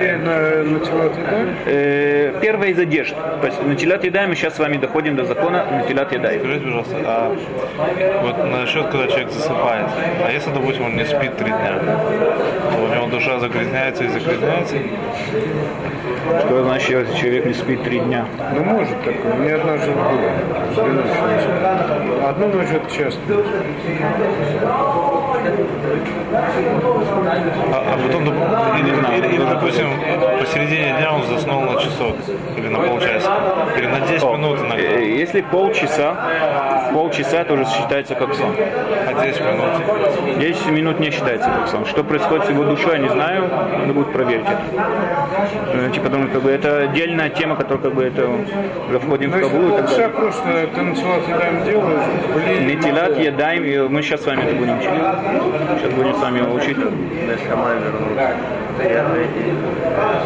Э, 1.65 2.33
первая 2.41 2.68
из 2.69 2.79
одежд. 2.79 3.15
То 3.41 3.47
есть 3.47 3.61
на 3.63 3.75
телят 3.75 4.03
еда 4.03 4.27
мы 4.27 4.35
сейчас 4.35 4.55
с 4.55 4.59
вами 4.59 4.77
доходим 4.77 5.15
до 5.15 5.25
закона 5.25 5.65
на 5.71 5.83
телят 5.83 6.11
еда. 6.11 6.29
Скажите, 6.29 6.65
пожалуйста, 6.65 6.95
а 7.05 7.35
вот 8.23 8.37
насчет, 8.51 8.87
когда 8.87 9.07
человек 9.07 9.31
засыпает, 9.31 9.87
а 10.25 10.31
если, 10.31 10.51
допустим, 10.51 10.85
он 10.85 10.95
не 10.95 11.05
спит 11.05 11.37
три 11.37 11.47
дня, 11.47 11.79
то 11.79 12.83
у 12.83 12.87
него 12.87 13.07
душа 13.07 13.39
загрязняется 13.39 14.03
и 14.03 14.07
загрязняется? 14.07 14.75
Что 16.45 16.63
значит, 16.63 16.89
если 16.89 17.17
человек 17.17 17.45
не 17.45 17.53
спит 17.53 17.83
три 17.83 17.99
дня? 17.99 18.25
Ну, 18.55 18.63
может 18.63 18.97
такое. 19.03 19.33
Мне 19.35 19.55
однажды 19.55 19.91
было. 19.91 20.31
Одну 22.29 22.47
ночь 22.47 22.67
это 22.71 22.95
часто. 22.95 23.19
А, 27.71 27.93
а 27.93 27.97
потом, 27.97 28.23
или, 28.79 28.89
или, 29.17 29.35
или, 29.35 29.45
допустим, 29.45 29.87
посередине 30.39 30.95
дня 30.97 31.13
он 31.13 31.23
заснул 31.27 31.61
на 31.61 31.79
часок 31.81 32.15
или 32.57 32.67
на 32.67 32.79
полчаса, 32.79 33.37
или 33.77 33.87
на 33.87 33.99
10 34.01 34.23
О, 34.23 34.37
минут 34.37 34.59
иногда. 34.59 34.77
Э, 34.77 35.03
если 35.03 35.41
полчаса, 35.41 36.91
полчаса 36.93 37.43
тоже 37.43 37.65
считается 37.65 38.15
как 38.15 38.33
сон. 38.33 38.55
А 39.07 39.25
10 39.25 39.41
минут? 39.41 40.39
10 40.39 40.71
минут 40.71 40.99
не 40.99 41.11
считается 41.11 41.49
как 41.49 41.67
сон. 41.67 41.85
Что 41.85 42.03
происходит 42.03 42.45
с 42.45 42.49
его 42.49 42.63
душой, 42.63 42.93
я 42.93 42.99
не 42.99 43.09
знаю, 43.09 43.49
надо 43.79 43.93
будет 43.93 44.11
проверить 44.11 44.45
это. 44.45 44.61
Э, 45.73 45.89
типа, 45.93 46.09
думаю, 46.09 46.29
как 46.31 46.41
бы 46.41 46.51
это 46.51 46.79
отдельная 46.81 47.29
тема, 47.29 47.55
которая 47.55 47.83
как 47.83 47.93
бы 47.93 48.03
это 48.03 48.27
уже 48.89 48.99
входим 48.99 49.31
в 49.31 49.39
кабулу 49.39 49.69
и 49.69 49.71
так 49.77 49.89
далее. 49.89 50.09
просто 50.09 50.67
ты 50.73 50.81
натилат 50.81 51.27
едаем 51.27 51.63
делаешь, 51.63 52.03
блин. 52.33 52.67
Нетилат 52.67 53.17
едаем, 53.17 53.91
мы 53.91 54.01
сейчас 54.01 54.21
с 54.21 54.25
вами 54.25 54.43
это 54.43 54.55
будем 54.55 54.77
учить. 54.77 54.89
Сейчас 55.77 55.93
будем 55.93 56.13
с 56.13 56.19
вами 56.19 56.39
его 56.39 56.53
учить. 56.53 56.77
Нешама 56.77 57.73
вернулся. 57.75 58.35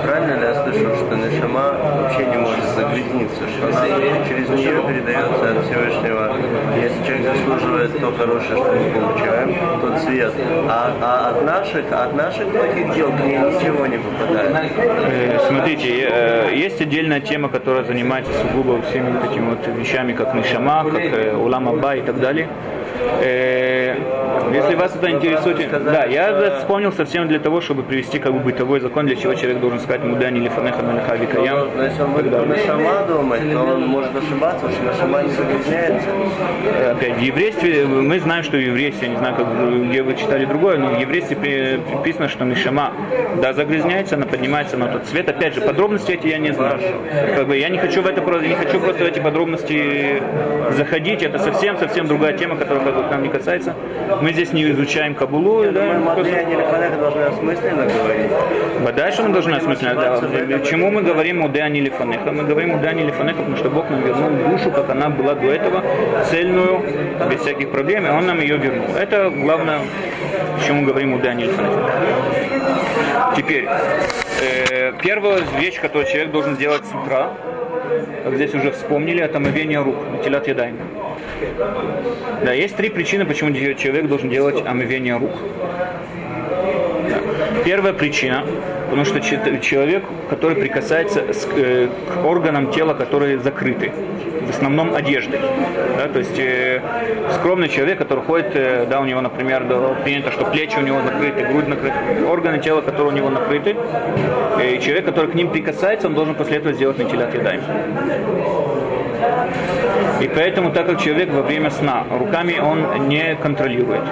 Правильно 0.03 0.39
ли 0.39 0.46
я 0.46 0.63
слышу, 0.63 0.96
что 0.96 1.15
Нешама 1.15 1.75
вообще 2.01 2.25
не 2.25 2.38
может 2.38 2.65
загрязниться, 2.75 3.41
что 3.50 3.67
она 3.67 4.27
через 4.27 4.50
нее 4.50 4.84
передается 4.88 5.51
от 5.51 5.65
Всевышнего. 5.65 6.36
Если 6.75 7.03
человек 7.05 7.36
заслуживает 7.36 8.00
то 8.00 8.12
хорошее, 8.12 8.58
что 8.58 8.72
мы 8.72 8.91
получаем, 8.91 9.55
тот 9.82 10.00
свет. 10.00 10.34
А, 10.70 10.93
а 11.01 11.29
от 11.29 11.46
наших, 11.46 11.91
от 11.91 12.15
наших 12.15 12.48
плохих 12.50 12.93
дел 12.93 13.12
к 13.12 13.20
ней 13.22 13.38
ничего 13.38 13.88
не 13.88 13.98
попадает. 13.98 14.72
Э, 14.77 15.39
смотрите, 15.48 16.08
э, 16.10 16.55
есть 16.55 16.82
отдельная 16.82 17.22
тема, 17.22 17.50
которая 17.50 17.84
занимается 17.84 18.32
сугубо 18.41 18.82
всеми 18.89 19.12
вот 19.12 19.32
этими 19.32 19.50
вот 19.50 19.67
вещами, 19.77 20.13
как 20.13 20.34
Нишама, 20.36 20.84
как 20.91 21.01
э, 21.01 21.36
Улам 21.36 21.70
Аба 21.70 21.96
и 21.96 22.01
так 22.01 22.20
далее. 22.20 22.50
Если 24.53 24.75
вас 24.75 24.95
это 24.95 25.09
интересует, 25.09 25.69
да, 25.85 26.05
я 26.05 26.57
вспомнил 26.59 26.91
совсем 26.91 27.27
для 27.27 27.39
того, 27.39 27.62
чтобы 27.62 27.83
привести 27.83 28.19
как 28.19 28.33
бы 28.33 28.39
бытовой 28.39 28.79
закон, 28.79 29.05
для 29.05 29.15
чего 29.15 29.33
человек 29.33 29.59
должен 29.59 29.79
сказать 29.79 30.03
мудани 30.03 30.39
или 30.39 30.50
фанеха 30.50 30.81
налиха 30.81 31.09
Но, 31.09 31.15
викаям. 31.15 31.67
но 31.75 31.83
если 31.83 32.01
он 32.01 32.12
будет 32.12 32.47
на 32.47 32.57
шама 32.57 33.05
думать, 33.07 33.51
то 33.51 33.59
он 33.59 33.88
может 33.88 34.12
ошибаться, 34.15 34.59
потому 34.65 34.73
что 34.73 34.83
на 34.83 34.93
шама 34.93 35.21
не 35.23 35.29
загрязняется. 35.29 36.07
Опять, 36.91 37.15
в 37.17 37.19
еврействе, 37.19 37.85
мы 37.85 38.19
знаем, 38.19 38.43
что 38.43 38.57
в 38.57 38.62
еврействе, 38.62 39.07
я 39.07 39.13
не 39.13 39.19
знаю, 39.19 39.35
как, 39.35 39.47
где 39.89 40.03
вы 40.03 40.15
читали 40.15 40.45
другое, 40.45 40.77
но 40.77 40.88
в 40.89 41.00
еврействе 41.00 41.35
при- 41.35 41.77
приписано, 41.77 42.27
что 42.29 42.43
Мишама, 42.45 42.91
да, 43.41 43.53
загрязняется, 43.53 44.15
она 44.15 44.25
поднимается 44.25 44.77
на 44.77 44.88
тот 44.88 45.05
цвет. 45.05 45.29
Опять 45.29 45.55
же, 45.55 45.62
подробности 45.62 46.12
эти 46.12 46.27
я 46.27 46.38
не 46.38 46.51
знаю. 46.51 46.79
Как 47.35 47.47
бы 47.47 47.57
я 47.57 47.69
не 47.69 47.77
хочу 47.77 48.01
в 48.01 48.07
это 48.07 48.21
про- 48.21 48.39
не 48.39 48.55
хочу 48.55 48.79
просто 48.79 49.03
в 49.03 49.07
эти 49.07 49.19
подробности 49.19 50.21
заходить. 50.71 51.23
Это 51.23 51.39
совсем-совсем 51.39 52.07
другая 52.07 52.33
тема, 52.33 52.55
которая 52.55 52.83
как 52.83 52.95
бы 52.95 53.03
к 53.03 53.12
нам 53.12 53.23
не 53.23 53.29
касается. 53.29 53.73
Мы 54.21 54.31
здесь 54.31 54.53
не 54.53 54.63
изучаем 54.71 55.15
Кабулу, 55.15 55.63
да, 55.71 55.81
Мы 55.81 56.05
просто- 56.05 56.23
Матвея 56.23 56.45
не 56.45 56.55
Лефанеха 56.55 56.97
должны 56.97 57.21
осмысленно 57.21 57.85
говорить. 57.85 58.95
Дальше 58.95 59.23
мы 59.23 59.29
должны 59.29 59.55
осмыслить, 59.55 59.95
да, 59.95 60.59
чему 60.59 60.91
мы 60.91 61.01
говорим 61.01 61.43
о 61.43 61.49
Деане 61.49 61.81
Лифанеха? 61.81 62.31
Мы 62.31 62.43
говорим 62.43 62.75
о 62.75 62.79
Деане 62.79 63.03
Лифанеха, 63.03 63.39
потому 63.39 63.57
что 63.57 63.69
Бог 63.69 63.89
нам 63.89 64.01
вернул 64.03 64.29
душу, 64.51 64.71
как 64.71 64.89
она 64.89 65.09
была 65.09 65.33
до 65.35 65.47
этого, 65.47 65.83
цельную, 66.29 66.81
без 67.29 67.41
всяких 67.41 67.71
проблем, 67.71 68.05
и 68.05 68.09
Он 68.09 68.25
нам 68.27 68.39
ее 68.39 68.57
вернул. 68.57 68.87
Это 68.95 69.29
главное, 69.29 69.79
чему 70.65 70.81
мы 70.81 70.87
говорим 70.87 71.15
о 71.15 71.19
Деане 71.19 71.45
Лифанеха. 71.45 71.91
Теперь, 73.35 73.67
э, 74.41 74.93
первая 75.01 75.41
вещь, 75.59 75.79
которую 75.81 76.05
человек 76.05 76.31
должен 76.31 76.55
делать 76.55 76.85
с 76.85 76.93
утра, 76.93 77.31
как 78.23 78.35
здесь 78.35 78.53
уже 78.53 78.71
вспомнили, 78.71 79.23
это 79.23 79.37
омовение 79.37 79.81
рук, 79.81 79.95
телят 80.23 80.47
ядаем. 80.47 80.77
Да, 82.43 82.53
есть 82.53 82.75
три 82.75 82.89
причины, 82.89 83.25
почему 83.25 83.53
человек 83.53 84.07
должен 84.07 84.29
делать 84.29 84.65
омовение 84.65 85.17
рук. 85.17 85.31
Первая 87.65 87.93
причина, 87.93 88.43
потому 88.85 89.05
что 89.05 89.21
че- 89.21 89.59
человек, 89.61 90.03
который 90.29 90.55
прикасается 90.57 91.23
э, 91.55 91.87
к 92.13 92.25
органам 92.25 92.71
тела, 92.71 92.93
которые 92.93 93.39
закрыты, 93.39 93.91
в 94.45 94.49
основном 94.49 94.93
одеждой. 94.93 95.39
Да, 95.97 96.07
то 96.09 96.19
есть 96.19 96.37
э, 96.37 96.81
скромный 97.35 97.69
человек, 97.69 97.97
который 97.99 98.23
ходит, 98.23 98.51
э, 98.55 98.85
да, 98.89 98.99
у 98.99 99.05
него, 99.05 99.21
например, 99.21 99.63
да, 99.65 99.95
принято, 100.03 100.31
что 100.31 100.45
плечи 100.45 100.77
у 100.77 100.81
него 100.81 101.01
закрыты, 101.01 101.45
грудь 101.45 101.67
накрыта, 101.67 101.95
органы 102.29 102.59
тела, 102.59 102.81
которые 102.81 103.13
у 103.13 103.15
него 103.15 103.29
накрыты, 103.29 103.75
э, 104.59 104.75
и 104.75 104.81
человек, 104.81 105.05
который 105.05 105.31
к 105.31 105.35
ним 105.35 105.49
прикасается, 105.49 106.07
он 106.07 106.15
должен 106.15 106.35
после 106.35 106.57
этого 106.57 106.73
сделать 106.73 106.99
вентилят 106.99 107.33
ядаем. 107.33 107.61
И 110.22 110.27
поэтому, 110.27 110.72
так 110.72 110.88
как 110.88 111.01
человек 111.01 111.32
во 111.32 111.42
время 111.42 111.70
сна 111.70 112.06
руками 112.10 112.60
он 112.60 113.08
не 113.10 113.36
контролирует. 113.36 114.03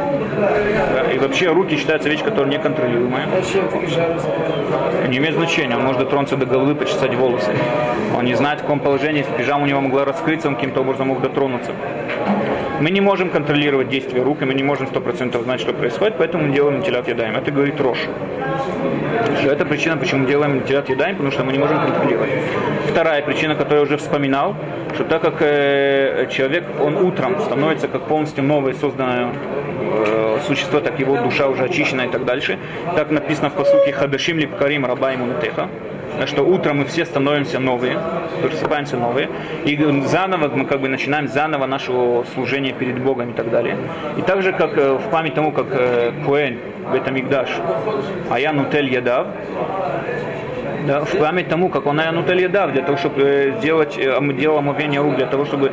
И 1.13 1.18
вообще 1.18 1.51
руки 1.51 1.77
считаются 1.77 2.10
вещь, 2.10 2.24
которая 2.24 2.51
неконтролируемая. 2.51 3.27
Не 5.08 5.18
имеет 5.18 5.36
значения, 5.36 5.75
он 5.75 5.84
может 5.84 6.00
дотронуться 6.00 6.38
до 6.38 6.46
головы, 6.46 6.75
почесать 6.75 7.13
волосы. 7.15 7.51
Он 8.18 8.25
не 8.25 8.36
знает, 8.36 8.60
в 8.60 8.62
каком 8.63 8.80
положении, 8.80 9.20
если 9.20 9.34
пижама 9.34 9.63
у 9.63 9.68
него 9.68 9.82
могла 9.82 10.06
раскрыться, 10.06 10.48
он 10.48 10.56
каким-то 10.56 10.82
образом 10.82 11.08
мог 11.08 11.22
дотронуться. 11.22 11.72
Мы 12.81 12.89
не 12.89 13.00
можем 13.00 13.29
контролировать 13.29 13.89
действия 13.89 14.23
рук, 14.23 14.41
и 14.41 14.45
мы 14.45 14.55
не 14.55 14.63
можем 14.63 14.88
100% 14.88 15.43
знать, 15.43 15.61
что 15.61 15.71
происходит, 15.71 16.15
поэтому 16.17 16.45
мы 16.45 16.55
делаем 16.55 16.77
вентилят 16.77 17.07
ядаем. 17.07 17.35
Это 17.35 17.51
говорит 17.51 17.79
Рош. 17.79 18.00
Это 19.45 19.65
причина, 19.65 19.97
почему 19.97 20.25
делаем 20.25 20.55
вентилят 20.55 20.89
ядаем, 20.89 21.15
потому 21.17 21.31
что 21.31 21.43
мы 21.43 21.51
не 21.51 21.59
можем 21.59 21.79
контролировать. 21.79 22.31
Вторая 22.88 23.21
причина, 23.21 23.53
которую 23.53 23.81
я 23.81 23.83
уже 23.83 23.97
вспоминал, 23.97 24.55
что 24.95 25.03
так 25.03 25.21
как 25.21 25.35
э, 25.41 26.27
человек, 26.31 26.63
он 26.79 26.95
утром 26.95 27.39
становится 27.41 27.88
как 27.88 28.07
полностью 28.07 28.43
новое 28.43 28.73
созданное 28.73 29.29
э, 30.07 30.39
существо, 30.47 30.79
так 30.79 31.00
его 31.00 31.17
душа 31.17 31.50
уже 31.50 31.65
очищена 31.65 32.01
и 32.01 32.09
так 32.09 32.25
дальше. 32.25 32.57
Так 32.95 33.11
написано 33.11 33.51
в 33.51 33.53
посуке 33.53 33.93
Хадашим 33.93 34.39
Липкарим 34.39 34.88
Раба 34.88 35.13
Имунатеха. 35.13 35.69
Что 36.27 36.44
утром 36.44 36.77
мы 36.77 36.86
все 36.86 37.06
становимся 37.06 37.60
новые, 37.60 37.98
просыпаемся 38.41 38.98
новые, 38.98 39.30
и 39.65 39.77
заново 40.06 40.50
мы 40.56 40.65
как 40.65 40.80
бы 40.82 40.88
начинаем 40.88 41.27
заново 41.27 41.65
нашего 41.65 42.25
служения 42.34 42.74
перед 42.74 43.01
Богом 43.01 43.32
и 43.32 43.34
так 43.34 43.50
далее. 43.50 43.77
И 44.18 44.22
также 44.22 44.53
как 44.53 44.77
э, 44.77 44.94
в 44.94 45.10
память 45.10 45.34
тому, 45.34 45.51
как 45.51 45.68
э, 45.72 46.12
Коэн 46.25 46.60
в 46.89 46.94
этом 46.94 47.15
Мигдаш, 47.15 47.50
а 48.30 48.39
я 48.39 48.53
нутель 48.53 48.94
ядав, 48.94 49.27
да, 50.85 51.03
в 51.03 51.17
память 51.17 51.50
тому, 51.50 51.69
как 51.69 51.85
он 51.85 52.00
Аянутель 52.00 52.41
Ядав, 52.41 52.71
для 52.71 52.81
того, 52.81 52.97
чтобы 52.97 53.21
э, 53.21 53.59
сделать, 53.59 53.97
э, 53.97 54.33
делал 54.33 54.57
омовение 54.57 55.01
рук, 55.01 55.15
для 55.15 55.25
того, 55.25 55.45
чтобы 55.45 55.71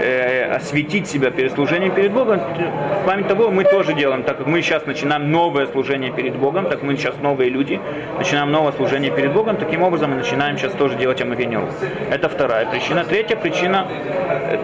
э, 0.00 0.54
осветить 0.56 1.06
себя 1.06 1.30
перед 1.30 1.52
служением 1.52 1.92
перед 1.92 2.12
Богом, 2.12 2.40
в 2.40 3.06
память 3.06 3.28
того 3.28 3.50
мы 3.50 3.64
тоже 3.64 3.94
делаем, 3.94 4.22
так 4.22 4.38
как 4.38 4.46
мы 4.46 4.62
сейчас 4.62 4.86
начинаем 4.86 5.30
новое 5.30 5.66
служение 5.66 6.12
перед 6.12 6.36
Богом, 6.36 6.68
так 6.68 6.82
мы 6.82 6.96
сейчас 6.96 7.16
новые 7.22 7.50
люди, 7.50 7.80
начинаем 8.18 8.50
новое 8.50 8.72
служение 8.72 9.10
перед 9.10 9.32
Богом, 9.32 9.56
таким 9.56 9.82
образом 9.82 10.10
мы 10.10 10.16
начинаем 10.16 10.58
сейчас 10.58 10.72
тоже 10.72 10.96
делать 10.96 11.20
омовение 11.20 11.58
рук. 11.58 11.70
Это 12.10 12.28
вторая 12.28 12.66
причина. 12.66 13.04
Третья 13.04 13.36
причина, 13.36 13.86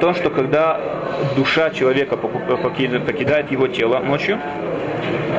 то, 0.00 0.14
что 0.14 0.30
когда 0.30 0.80
душа 1.36 1.70
человека 1.70 2.16
покидает 2.16 3.50
его 3.50 3.66
тело 3.68 3.98
ночью, 3.98 4.38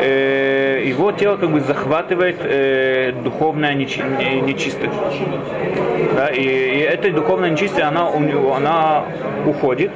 э, 0.01 0.83
его 0.85 1.11
тело 1.11 1.37
как 1.37 1.49
бы 1.51 1.61
захватывает 1.61 2.37
э, 2.41 3.13
духовная 3.23 3.73
нечи- 3.75 4.03
не- 4.17 4.41
нечистость. 4.41 4.91
Да, 6.15 6.27
и, 6.27 6.41
и 6.41 6.79
эта 6.79 7.11
духовная 7.11 7.49
нечистость, 7.51 7.83
она, 7.83 8.09
у 8.09 8.19
него, 8.19 8.55
она 8.55 9.05
уходит, 9.45 9.91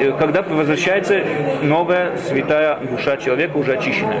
э, 0.00 0.12
когда 0.18 0.42
возвращается 0.42 1.20
новая 1.62 2.16
святая 2.28 2.78
душа 2.90 3.16
человека, 3.16 3.56
уже 3.56 3.74
очищенная. 3.74 4.20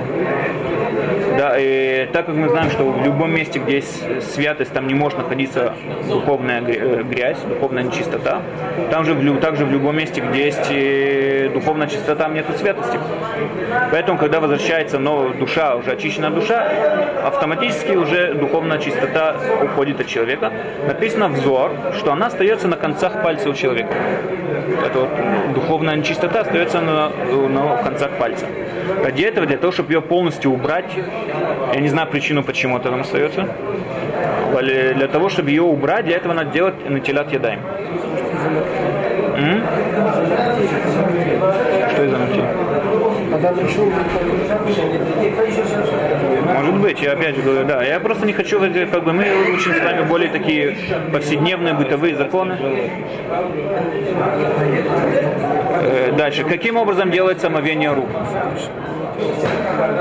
Да, 1.38 1.54
и 1.58 2.08
так 2.12 2.26
как 2.26 2.34
мы 2.34 2.48
знаем, 2.48 2.70
что 2.70 2.84
в 2.84 3.04
любом 3.04 3.34
месте, 3.34 3.58
где 3.58 3.76
есть 3.76 4.02
святость, 4.32 4.72
там 4.72 4.86
не 4.88 4.94
может 4.94 5.18
находиться 5.18 5.74
духовная 6.08 6.62
э, 6.62 7.02
грязь, 7.02 7.38
духовная 7.40 7.82
нечистота. 7.82 8.40
Там 8.90 9.04
же 9.04 9.14
также 9.40 9.66
в 9.66 9.70
любом 9.70 9.96
месте, 9.96 10.22
где 10.22 10.46
есть 10.46 10.70
э, 10.70 11.50
духовная 11.52 11.88
чистота, 11.88 12.14
там 12.14 12.34
нет 12.34 12.46
святости. 12.58 12.98
Поэтому, 13.90 14.18
когда 14.18 14.40
возвращается 14.40 14.98
новая 15.06 15.34
душа, 15.34 15.76
уже 15.76 15.92
очищенная 15.92 16.30
душа, 16.30 16.58
автоматически 17.24 17.92
уже 17.92 18.34
духовная 18.34 18.78
чистота 18.78 19.36
уходит 19.62 20.00
от 20.00 20.06
человека. 20.08 20.52
Написано 20.86 21.28
взор, 21.28 21.70
что 21.96 22.12
она 22.12 22.26
остается 22.26 22.66
на 22.66 22.76
концах 22.76 23.22
пальца 23.22 23.48
у 23.48 23.54
человека. 23.54 23.94
Это 24.84 24.98
вот 24.98 25.54
духовная 25.54 25.94
нечистота 25.94 26.40
остается 26.40 26.80
на, 26.80 27.10
на 27.48 27.76
концах 27.84 28.10
пальца. 28.18 28.46
Ради 29.04 29.22
этого, 29.22 29.46
для 29.46 29.58
того, 29.58 29.72
чтобы 29.72 29.92
ее 29.92 30.02
полностью 30.02 30.50
убрать, 30.50 30.90
я 31.74 31.80
не 31.80 31.88
знаю 31.88 32.08
причину, 32.08 32.42
почему 32.42 32.78
это 32.78 32.90
там 32.90 33.00
остается, 33.00 33.48
но 34.52 34.60
для 34.60 35.06
того, 35.06 35.28
чтобы 35.28 35.50
ее 35.50 35.62
убрать, 35.62 36.06
для 36.06 36.16
этого 36.16 36.32
надо 36.32 36.50
делать 36.50 36.74
натилят 36.90 37.32
ядаем. 37.32 37.60
М? 39.36 39.62
Что 41.92 42.04
из-за 42.04 42.18
нутиль? 42.18 42.44
Может 46.54 46.74
быть, 46.80 47.00
я 47.00 47.12
опять 47.12 47.36
же 47.36 47.42
говорю, 47.42 47.66
да. 47.66 47.82
Я 47.84 48.00
просто 48.00 48.26
не 48.26 48.32
хочу, 48.32 48.60
как 48.60 49.04
бы 49.04 49.12
мы 49.12 49.24
учим 49.54 49.74
с 49.74 49.80
вами 49.80 50.02
более 50.02 50.30
такие 50.30 50.76
повседневные 51.12 51.74
бытовые 51.74 52.16
законы. 52.16 52.58
Э, 55.82 56.12
Дальше. 56.16 56.44
Каким 56.44 56.76
образом 56.76 57.10
делается 57.10 57.48
омовение 57.48 57.92
рук? 57.92 58.08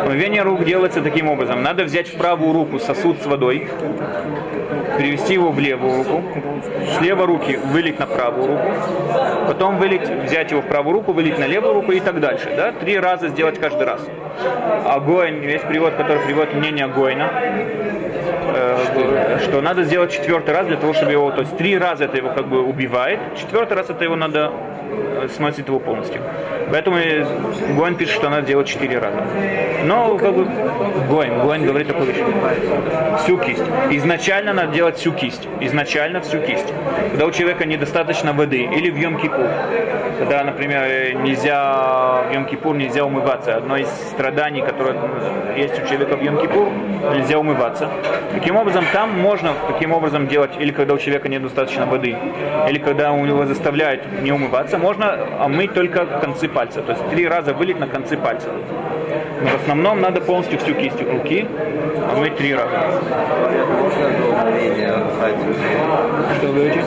Омовение 0.03 0.41
рук 0.41 0.63
делается 0.65 1.01
таким 1.01 1.29
образом. 1.29 1.61
Надо 1.63 1.83
взять 1.83 2.07
в 2.07 2.17
правую 2.17 2.53
руку 2.53 2.79
сосуд 2.79 3.21
с 3.21 3.25
водой, 3.25 3.67
перевести 4.97 5.33
его 5.33 5.51
в 5.51 5.59
левую 5.59 6.03
руку, 6.03 6.33
с 6.97 7.01
левой 7.01 7.25
руки 7.25 7.57
вылить 7.57 7.99
на 7.99 8.05
правую 8.05 8.47
руку, 8.47 8.63
потом 9.47 9.77
вылить, 9.77 10.07
взять 10.09 10.51
его 10.51 10.61
в 10.61 10.67
правую 10.67 10.93
руку, 10.93 11.13
вылить 11.13 11.37
на 11.39 11.45
левую 11.45 11.73
руку 11.73 11.91
и 11.91 11.99
так 11.99 12.19
дальше. 12.19 12.53
Да? 12.55 12.71
Три 12.71 12.97
раза 12.99 13.29
сделать 13.29 13.59
каждый 13.59 13.85
раз. 13.85 14.01
А 14.85 14.99
Гоин, 14.99 15.41
есть 15.41 15.67
перевод, 15.67 15.95
который 15.95 16.23
приводит 16.25 16.53
мнение 16.53 16.87
Гоина, 16.87 17.31
э, 18.55 19.39
что 19.43 19.61
надо 19.61 19.83
сделать 19.83 20.11
четвертый 20.11 20.53
раз 20.53 20.67
для 20.67 20.77
того, 20.77 20.93
чтобы 20.93 21.11
его, 21.11 21.31
то 21.31 21.41
есть 21.41 21.57
три 21.57 21.77
раза 21.77 22.05
это 22.05 22.17
его 22.17 22.29
как 22.29 22.47
бы 22.47 22.63
убивает, 22.63 23.19
четвертый 23.37 23.73
раз 23.73 23.89
это 23.89 24.03
его 24.03 24.15
надо 24.15 24.51
э, 25.21 25.27
сносит 25.35 25.67
его 25.67 25.79
полностью. 25.79 26.21
Поэтому 26.71 26.97
Гоин 27.77 27.95
пишет, 27.95 28.15
что 28.15 28.29
надо 28.29 28.47
делать 28.47 28.67
четыре 28.67 28.99
раза. 28.99 29.23
Но 29.83 30.17
как 30.17 30.33
бы 30.33 30.45
Гоин, 31.09 31.41
Гоин 31.41 31.65
говорит 31.65 31.87
такую 31.87 32.07
вещь. 32.07 32.17
Всю 33.23 33.37
кисть. 33.37 33.63
Изначально 33.91 34.53
надо 34.53 34.73
делать 34.73 34.97
всю 34.97 35.11
кисть. 35.11 35.47
Изначально 35.61 36.21
всю 36.21 36.39
кисть. 36.39 36.73
Когда 37.11 37.25
у 37.25 37.31
человека 37.31 37.65
недостаточно 37.65 38.33
воды 38.33 38.63
или 38.63 38.89
в 38.89 38.97
Йом-Кипур, 38.97 39.49
когда, 40.19 40.43
например, 40.43 40.81
э, 40.83 41.13
нельзя 41.13 42.23
в 42.29 42.31
Йом-Кипур 42.31 42.75
нельзя 42.75 43.05
умываться. 43.05 43.57
Одно 43.57 43.77
из 43.77 43.87
страданий, 43.87 44.61
которое 44.61 44.95
есть 45.55 45.81
у 45.81 45.87
человека 45.87 46.15
в 46.17 46.21
Йом-Кипур, 46.21 47.15
нельзя 47.15 47.37
умываться. 47.37 47.89
Таким 48.45 48.57
образом, 48.57 48.85
там 48.93 49.19
можно 49.19 49.53
каким 49.67 49.91
образом 49.91 50.27
делать, 50.27 50.51
или 50.59 50.71
когда 50.71 50.93
у 50.93 50.99
человека 50.99 51.27
недостаточно 51.27 51.87
воды, 51.87 52.15
или 52.69 52.77
когда 52.77 53.11
у 53.11 53.25
него 53.25 53.47
заставляют 53.47 54.21
не 54.21 54.31
умываться, 54.31 54.77
можно 54.77 55.17
омыть 55.39 55.73
только 55.73 56.05
концы 56.05 56.47
пальца. 56.47 56.83
То 56.83 56.91
есть 56.91 57.09
три 57.09 57.27
раза 57.27 57.55
вылить 57.55 57.79
на 57.79 57.87
концы 57.87 58.17
пальца. 58.17 58.49
Но 59.41 59.49
в 59.49 59.55
основном 59.55 59.99
надо 59.99 60.21
полностью 60.21 60.59
всю 60.59 60.75
кисть 60.75 61.01
руки 61.01 61.47
помыть 62.11 62.37
три 62.37 62.53
раза. 62.53 63.01
Что 66.37 66.47
вы 66.47 66.53
говорите? 66.53 66.83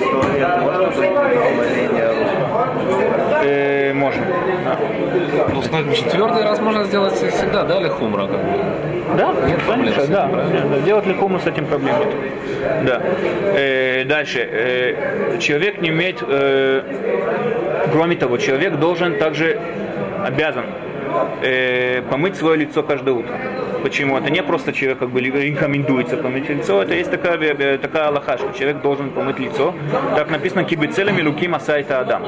Э, 3.43 3.93
можно. 3.93 4.23
Ну, 5.55 5.63
значит, 5.63 6.05
Четвертый 6.05 6.43
раз 6.45 6.61
можно 6.61 6.85
сделать 6.85 7.15
всегда, 7.15 7.65
да, 7.65 7.81
или 7.81 7.89
хумра? 7.89 8.27
Как 8.27 8.41
бы? 8.41 9.17
Да, 9.17 9.33
Нет 9.47 9.61
проблем 9.63 9.95
конечно, 9.95 10.07
да. 10.15 10.29
правильно? 10.29 10.69
Да, 10.69 10.81
Делать 10.81 11.07
ликуму 11.07 11.39
с 11.39 11.47
этим 11.47 11.67
проблем 11.67 11.95
нет. 11.99 12.09
Да. 12.85 13.03
Э, 13.55 14.05
дальше. 14.05 14.47
Э, 14.51 15.39
человек 15.41 15.81
не 15.81 15.89
имеет, 15.89 16.23
э, 16.23 16.83
кроме 17.93 18.17
того, 18.17 18.37
человек 18.39 18.77
должен 18.77 19.19
также 19.19 19.59
обязан 20.25 20.67
э, 21.43 22.03
помыть 22.11 22.37
свое 22.37 22.57
лицо 22.59 22.83
каждое 22.83 23.15
утро. 23.15 23.35
Почему? 23.83 24.17
Это 24.19 24.31
не 24.31 24.43
просто 24.43 24.73
человек 24.73 24.99
как 24.99 25.11
бы 25.11 25.21
рекомендуется 25.21 26.17
помыть 26.17 26.49
лицо, 26.49 26.83
это 26.83 26.95
есть 26.95 27.11
такая, 27.11 27.79
такая 27.79 28.09
аллаха, 28.09 28.39
что 28.39 28.53
человек 28.53 28.83
должен 28.83 29.11
помыть 29.11 29.39
лицо. 29.39 29.75
Так 30.17 30.31
написано 30.31 30.65
кибицелами 30.65 31.23
луки 31.23 31.49
масайта 31.49 32.01
адам. 32.01 32.23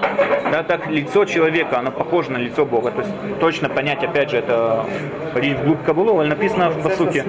Да, 0.53 0.63
так 0.63 0.87
лицо 0.89 1.25
человека, 1.25 1.79
оно 1.79 1.91
похоже 1.91 2.33
на 2.33 2.39
лицо 2.39 2.65
Бога. 2.65 2.91
То 2.91 3.01
есть 3.03 3.13
точно 3.41 3.69
понять, 3.69 4.03
опять 4.05 4.31
же, 4.31 4.39
это 4.39 4.85
ходить 5.33 5.59
вглубь 5.59 5.83
Кабулу, 5.85 6.19
але 6.19 6.29
написано 6.29 6.71
в 6.71 6.83
посуке. 6.83 7.25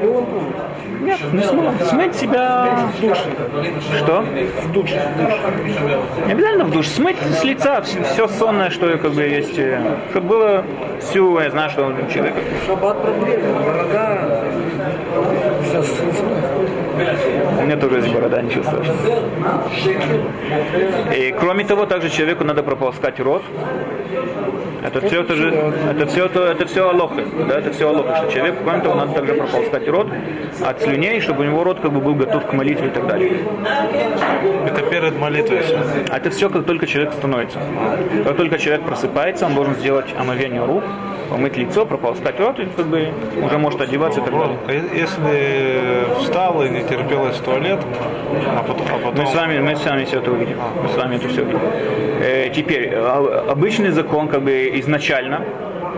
Нет, 1.02 1.20
не. 1.34 1.42
Смыть 1.86 2.16
себя 2.16 2.88
в 2.98 3.02
душ. 3.02 3.18
Что? 3.98 4.24
В 4.64 4.72
душ. 4.72 4.92
Не 6.28 6.32
обязательно 6.32 6.66
в 6.66 6.72
душ. 6.72 6.88
Смыть 6.88 7.18
с 7.20 7.44
лица 7.44 7.82
все, 7.82 8.28
сонное, 8.28 8.70
что 8.70 8.98
как 8.98 9.12
бы 9.12 9.22
есть. 9.24 9.58
э, 9.58 9.80
Чтобы 10.12 10.28
было 10.28 10.66
всю, 11.00 11.40
я 11.40 11.50
знаю, 11.50 11.70
что 11.72 11.86
он 11.86 11.96
человек. 12.08 12.36
Проблема, 12.68 13.60
борода. 13.66 14.11
Сейчас 14.11 14.11
У 17.60 17.64
меня 17.64 17.78
тоже 17.78 17.98
есть 17.98 18.14
борода, 18.14 18.42
ничего 18.42 18.64
страшного. 18.64 18.98
И 21.16 21.34
кроме 21.40 21.64
того, 21.66 21.86
также 21.86 22.10
человеку 22.10 22.44
надо 22.44 22.64
прополоскать 22.64 23.20
рот. 23.20 23.44
Это 24.84 25.00
все, 25.08 25.22
это, 25.22 25.36
же, 25.36 25.50
это 25.92 26.08
все, 26.08 26.26
это, 26.26 26.40
это 26.40 26.66
все 26.66 26.90
алохи, 26.90 27.24
да, 27.48 27.60
это 27.60 27.72
все 27.72 27.90
алохи, 27.90 28.10
что 28.18 28.32
человеку, 28.32 28.64
кроме 28.64 28.82
того, 28.82 28.96
надо 28.96 29.14
также 29.14 29.36
прополоскать 29.36 29.88
рот 29.88 30.08
от 30.66 30.82
слюней, 30.82 31.22
чтобы 31.22 31.44
у 31.44 31.46
него 31.46 31.64
рот 31.64 31.80
как 31.82 31.92
бы 31.92 32.02
был 32.02 32.16
готов 32.16 32.48
к 32.48 32.54
молитве 32.54 32.88
и 32.88 32.90
так 32.90 33.08
далее. 33.08 33.38
это 34.66 34.82
перед 34.82 35.20
молитвой. 35.20 35.62
А 36.10 36.18
это 36.18 36.32
все, 36.32 36.50
как 36.50 36.66
только 36.66 36.88
человек 36.88 37.14
становится. 37.14 37.60
Как 38.26 38.38
только 38.38 38.58
человек 38.58 38.84
просыпается, 38.84 39.46
он 39.46 39.54
должен 39.54 39.76
сделать 39.76 40.08
омовение 40.18 40.66
рук, 40.66 40.84
помыть 41.32 41.56
лицо, 41.58 41.86
прополоскать 41.86 42.40
рот, 42.40 42.60
и 42.60 42.66
как 42.66 42.86
бы 42.88 43.08
уже 43.42 43.58
может 43.58 43.82
одеваться 43.82 44.20
и 44.20 44.24
так 44.24 44.34
далее. 44.34 44.58
А 44.68 44.72
Если 44.74 46.20
встал 46.20 46.62
и 46.64 46.70
не 46.70 46.84
терпелось 46.84 47.38
в 47.38 47.42
туалет, 47.42 47.80
а 48.58 48.64
потом, 48.68 48.86
а 48.94 48.98
потом 48.98 49.26
Мы 49.26 49.28
с 49.28 49.34
вами, 49.36 49.60
мы 49.60 49.76
с 49.76 49.86
вами 49.86 50.04
все 50.04 50.18
это 50.20 50.32
увидим. 50.32 50.58
Мы 50.84 50.90
с 50.90 50.96
вами 50.98 51.16
это 51.16 51.28
все 51.30 51.42
увидим. 51.44 51.60
Э, 52.22 52.50
теперь, 52.54 52.92
а- 52.96 53.46
обычный 53.50 53.92
закон, 53.92 54.28
как 54.28 54.42
бы 54.42 54.52
изначально, 54.80 55.42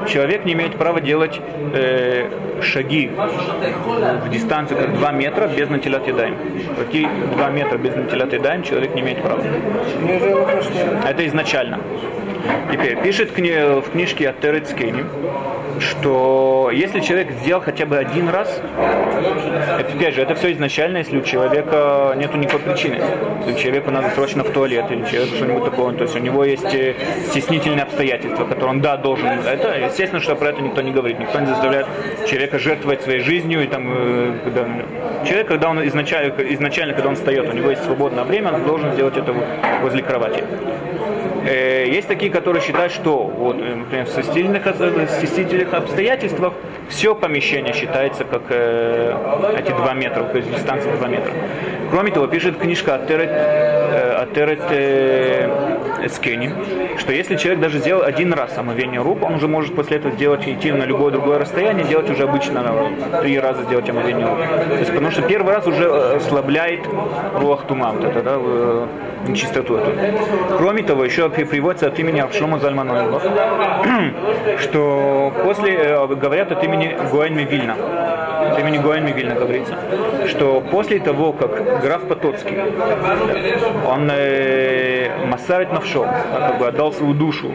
человек 0.07 0.45
не 0.45 0.53
имеет 0.53 0.75
права 0.75 1.01
делать 1.01 1.41
э, 1.73 2.29
шаги 2.61 3.09
в 4.25 4.29
дистанцию 4.29 4.79
как 4.79 4.93
2 4.97 5.11
метра 5.11 5.47
без 5.47 5.69
натилят 5.69 6.07
ядаем. 6.07 6.35
Пройти 6.75 7.07
2 7.35 7.49
метра 7.49 7.77
без 7.77 7.95
натилят 7.95 8.33
ядаем 8.33 8.63
человек 8.63 8.93
не 8.93 9.01
имеет 9.01 9.21
права. 9.23 9.41
Это 11.09 11.25
изначально. 11.27 11.79
Теперь, 12.71 12.97
пишет 13.01 13.31
в 13.31 13.91
книжке 13.91 14.29
от 14.29 14.39
Терецкейни, 14.39 15.05
что 15.79 16.69
если 16.73 16.99
человек 16.99 17.31
сделал 17.31 17.61
хотя 17.61 17.85
бы 17.85 17.97
один 17.97 18.29
раз, 18.29 18.61
это, 19.79 19.93
опять 19.93 20.15
же, 20.15 20.21
это 20.21 20.35
все 20.35 20.51
изначально, 20.53 20.97
если 20.97 21.17
у 21.17 21.21
человека 21.21 22.13
нету 22.17 22.37
никакой 22.37 22.59
причины. 22.59 22.99
Если 23.45 23.61
человеку 23.61 23.91
надо 23.91 24.09
срочно 24.11 24.43
в 24.43 24.49
туалет 24.51 24.85
или 24.91 25.03
человеку 25.05 25.35
что-нибудь 25.35 25.65
такое, 25.65 25.93
то 25.93 26.03
есть 26.03 26.15
у 26.15 26.19
него 26.19 26.43
есть 26.43 26.73
э, 26.73 26.95
стеснительные 27.29 27.83
обстоятельства, 27.83 28.45
которые 28.45 28.71
он, 28.71 28.81
да, 28.81 28.97
должен. 28.97 29.27
Это, 29.27 29.77
естественно, 29.79 30.21
что 30.21 30.35
про 30.35 30.49
это 30.49 30.61
никто 30.61 30.81
не 30.81 30.91
говорит. 30.91 31.19
Никто 31.19 31.39
не 31.39 31.47
заставляет 31.47 31.87
человека 32.27 32.59
жертвовать 32.59 33.01
своей 33.01 33.19
жизнью. 33.19 33.63
И 33.63 33.67
там, 33.67 33.87
э, 33.89 34.33
когда, 34.43 34.65
человек, 35.25 35.47
когда 35.47 35.69
он 35.69 35.85
изначально, 35.87 36.33
изначально, 36.53 36.93
когда 36.93 37.09
он 37.09 37.15
встает, 37.15 37.49
у 37.49 37.53
него 37.53 37.69
есть 37.69 37.83
свободное 37.83 38.23
время, 38.23 38.53
он 38.53 38.65
должен 38.65 38.93
сделать 38.93 39.17
это 39.17 39.33
возле 39.81 40.01
кровати. 40.01 40.43
Э, 41.53 41.87
Есть 41.87 42.07
такие, 42.07 42.31
которые 42.31 42.63
считают, 42.63 42.91
что 42.91 43.25
вот, 43.25 43.57
э, 43.57 43.75
например, 43.75 44.05
в 44.05 44.09
стеснительных, 44.09 44.65
в 44.65 45.07
стеснительных 45.19 45.73
обстоятельствах 45.73 46.53
все 46.89 47.13
помещение 47.13 47.73
считается 47.73 48.23
как 48.23 48.41
э, 48.49 49.15
эти 49.59 49.69
два 49.69 49.93
метра, 49.93 50.23
то 50.23 50.37
есть 50.37 50.49
дистанция 50.51 50.95
2 50.97 51.07
метра. 51.07 51.31
Кроме 51.93 52.09
того, 52.09 52.25
пишет 52.25 52.57
книжка 52.57 52.95
Атерет, 52.95 53.29
э, 53.29 54.15
Атерет 54.23 54.63
э, 54.71 56.07
Скени, 56.09 56.51
что 56.97 57.13
если 57.13 57.35
человек 57.35 57.61
даже 57.61 57.77
сделал 57.77 58.01
один 58.01 58.33
раз 58.33 58.57
омовение 58.57 58.99
рук, 58.99 59.21
он 59.21 59.35
уже 59.35 59.47
может 59.47 59.75
после 59.75 59.97
этого 59.97 60.11
сделать, 60.15 60.47
идти 60.47 60.71
на 60.71 60.85
любое 60.85 61.11
другое 61.11 61.37
расстояние, 61.37 61.85
делать 61.85 62.09
уже 62.09 62.23
обычно 62.23 62.65
э, 63.13 63.21
три 63.21 63.39
раза 63.39 63.61
сделать 63.65 63.87
омовение 63.87 64.25
рук. 64.25 64.39
То 64.69 64.79
есть, 64.79 64.89
потому 64.89 65.11
что 65.11 65.21
первый 65.21 65.53
раз 65.53 65.67
уже 65.67 65.83
э, 65.83 66.15
ослабляет 66.15 66.79
руах 67.35 67.65
тума, 67.67 67.91
вот 67.91 68.03
это, 68.03 68.23
да, 68.23 68.37
э, 68.37 68.87
нечистоту 69.27 69.75
эту. 69.75 69.91
Кроме 70.57 70.81
того, 70.81 71.05
еще 71.05 71.29
при- 71.29 71.43
приводится 71.43 71.85
от 71.85 71.99
имени 71.99 72.21
Авшлома 72.21 72.57
Зальманова, 72.57 73.21
что 74.61 75.31
после, 75.43 75.75
э, 75.75 76.07
говорят 76.07 76.51
от 76.51 76.63
имени 76.63 76.97
Гуэнми 77.11 77.43
Вильна, 77.43 77.75
имени 78.59 78.77
Гуэнми 78.77 79.11
Вильна 79.11 79.35
говорится, 79.35 79.77
что 80.27 80.61
после 80.61 80.99
того, 80.99 81.33
как 81.33 81.81
граф 81.81 82.03
Потоцкий, 82.07 82.57
он 83.87 84.09
э, 84.11 85.25
массарит 85.25 85.71
навшо, 85.71 86.07
как 86.31 86.59
бы 86.59 86.67
отдал 86.67 86.93
свою 86.93 87.13
душу 87.13 87.51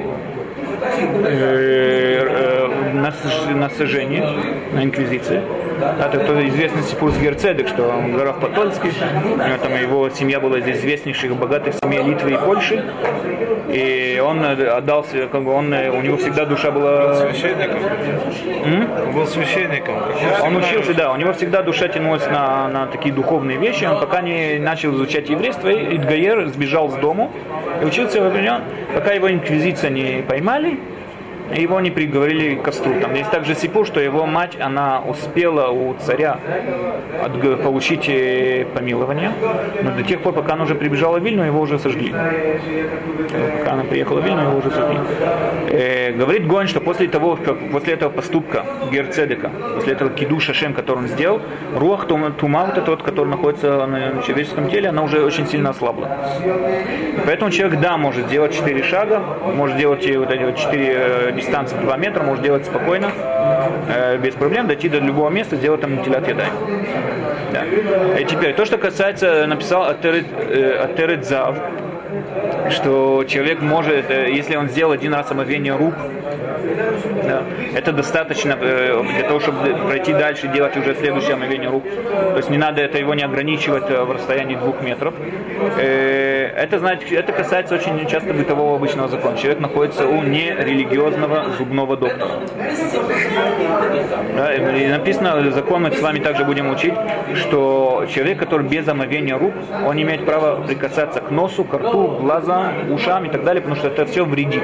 э, 1.24 2.26
э, 2.28 2.66
на, 2.94 3.12
на 3.54 3.70
сожжение, 3.70 4.24
на 4.72 4.84
инквизиции. 4.84 5.42
Да, 5.78 5.94
это 6.06 6.18
кто 6.18 6.46
известный 6.48 6.82
Сипурс 6.82 7.16
Герцедек, 7.18 7.68
что 7.68 7.88
он 7.88 8.12
граф 8.12 8.40
Потольский, 8.40 8.90
там 9.62 9.80
его 9.80 10.10
семья 10.10 10.40
была 10.40 10.58
из 10.58 10.66
известнейших 10.66 11.36
богатых 11.36 11.74
семей 11.82 12.02
Литвы 12.02 12.32
и 12.32 12.36
Польши, 12.36 12.84
и 13.68 14.20
он 14.24 14.44
отдался, 14.44 15.28
как 15.28 15.44
бы 15.44 15.52
он, 15.52 15.72
у 15.72 16.00
него 16.00 16.16
всегда 16.16 16.46
душа 16.46 16.70
была... 16.70 17.14
священником. 17.14 17.80
Он 19.06 19.12
был 19.12 19.26
священником. 19.26 19.94
Он 20.42 20.56
учился, 20.56 20.94
да, 20.94 21.12
у 21.12 21.16
него 21.16 21.32
всегда 21.32 21.62
душа 21.62 21.88
тянулась 21.88 22.26
на, 22.26 22.68
на 22.68 22.86
такие 22.86 23.14
духовные 23.14 23.58
вещи, 23.58 23.84
он 23.84 24.00
пока 24.00 24.20
не 24.20 24.58
начал 24.58 24.94
изучать 24.94 25.28
еврейство, 25.28 25.68
и 25.68 25.96
Идгаер 25.96 26.48
сбежал 26.48 26.90
с 26.90 26.94
дому 26.94 27.30
и 27.80 27.84
учился 27.84 28.20
во 28.20 28.30
времен, 28.30 28.62
пока 28.94 29.12
его 29.12 29.30
инквизиция 29.30 29.90
не 29.90 30.22
поймали, 30.22 30.80
его 31.54 31.80
не 31.80 31.90
приговорили 31.90 32.56
к 32.56 32.62
костру. 32.62 32.92
Там 33.00 33.14
есть 33.14 33.30
также 33.30 33.54
сипу, 33.54 33.84
что 33.84 34.00
его 34.00 34.26
мать, 34.26 34.56
она 34.60 35.00
успела 35.00 35.68
у 35.70 35.94
царя 35.94 36.38
отг- 37.24 37.62
получить 37.62 38.08
э, 38.08 38.66
помилование, 38.74 39.32
но 39.82 39.92
до 39.92 40.02
тех 40.02 40.20
пор, 40.20 40.34
пока 40.34 40.54
она 40.54 40.64
уже 40.64 40.74
прибежала 40.74 41.18
в 41.18 41.24
Вильну, 41.24 41.44
его 41.44 41.60
уже 41.60 41.78
сожгли. 41.78 42.12
Пока 43.58 43.72
она 43.72 43.84
приехала 43.84 44.20
в 44.20 44.24
Вильну, 44.24 44.42
его 44.42 44.58
уже 44.58 44.70
сожгли. 44.70 44.98
Э, 45.70 46.12
говорит 46.12 46.46
Гон, 46.46 46.66
что 46.66 46.80
после 46.80 47.08
того, 47.08 47.36
как 47.36 47.56
после 47.70 47.94
этого 47.94 48.10
поступка 48.10 48.64
Герцедека, 48.92 49.50
после 49.74 49.92
этого 49.92 50.10
киду 50.10 50.40
Шашем, 50.40 50.74
который 50.74 50.98
он 50.98 51.08
сделал, 51.08 51.40
руах 51.74 52.06
тума, 52.06 52.30
тума, 52.30 52.64
вот 52.66 52.78
этот, 52.78 53.02
который 53.02 53.28
находится 53.28 53.86
на 53.86 54.22
человеческом 54.22 54.68
теле, 54.68 54.88
она 54.88 55.02
уже 55.02 55.24
очень 55.24 55.46
сильно 55.46 55.70
ослабла. 55.70 56.08
Поэтому 57.26 57.50
человек, 57.50 57.80
да, 57.80 57.96
может 57.96 58.26
сделать 58.26 58.54
4 58.54 58.82
шага, 58.82 59.20
может 59.54 59.76
делать 59.76 60.06
и 60.06 60.16
вот 60.16 60.30
эти 60.30 60.44
вот 60.44 60.56
4 60.56 61.32
дистанции 61.38 61.76
2 61.76 61.96
метра, 61.96 62.22
может 62.22 62.44
делать 62.44 62.66
спокойно, 62.66 63.10
э, 63.88 64.18
без 64.18 64.34
проблем, 64.34 64.66
дойти 64.66 64.88
до 64.88 64.98
любого 64.98 65.30
места, 65.30 65.56
сделать 65.56 65.80
там 65.80 66.02
телят 66.04 66.26
ядай. 66.28 66.46
Да. 67.52 67.64
И 68.18 68.24
теперь, 68.24 68.54
то, 68.54 68.64
что 68.64 68.78
касается, 68.78 69.46
написал 69.46 69.88
Атерет, 69.88 70.26
э, 70.50 70.84
Атерет 70.84 71.24
Зав, 71.26 71.56
что 72.70 73.24
человек 73.24 73.60
может, 73.62 74.10
э, 74.10 74.30
если 74.30 74.56
он 74.56 74.68
сделал 74.68 74.92
один 74.92 75.14
раз 75.14 75.30
омовение 75.30 75.74
рук, 75.74 75.94
это 77.74 77.92
достаточно 77.92 78.56
э, 78.60 79.02
для 79.16 79.28
того, 79.28 79.40
чтобы 79.40 79.74
пройти 79.86 80.12
дальше 80.12 80.48
делать 80.48 80.76
уже 80.76 80.94
следующее 80.94 81.34
омовение 81.34 81.70
рук. 81.70 81.84
То 81.84 82.36
есть 82.36 82.50
не 82.50 82.58
надо 82.58 82.82
это 82.82 82.98
его 82.98 83.14
не 83.14 83.22
ограничивать 83.24 83.90
э, 83.90 84.02
в 84.02 84.10
расстоянии 84.12 84.56
двух 84.56 84.82
метров. 84.82 85.14
Э, 85.78 86.52
Это, 86.56 86.78
значит, 86.78 87.12
это 87.12 87.32
касается 87.32 87.74
очень 87.74 88.06
часто 88.06 88.32
бытового 88.34 88.76
обычного 88.76 89.08
закона. 89.08 89.36
Человек 89.36 89.60
находится 89.60 90.06
у 90.06 90.22
нерелигиозного 90.22 91.44
зубного 91.58 91.96
доктора. 91.96 92.40
Да, 94.36 94.54
и 94.54 94.88
написано, 94.88 95.50
закон 95.50 95.82
мы 95.82 95.92
с 95.92 96.00
вами 96.00 96.18
также 96.18 96.44
будем 96.44 96.70
учить, 96.70 96.94
что 97.34 98.06
человек, 98.12 98.38
который 98.38 98.66
без 98.68 98.88
омовения 98.88 99.38
рук, 99.38 99.52
он 99.86 99.96
имеет 100.00 100.24
права 100.24 100.56
прикасаться 100.66 101.20
к 101.20 101.30
носу, 101.30 101.64
к 101.64 101.74
рту, 101.74 102.18
глазам, 102.20 102.90
ушам 102.92 103.24
и 103.24 103.30
так 103.30 103.44
далее, 103.44 103.62
потому 103.62 103.76
что 103.76 103.88
это 103.88 104.04
все 104.06 104.24
вредит. 104.24 104.62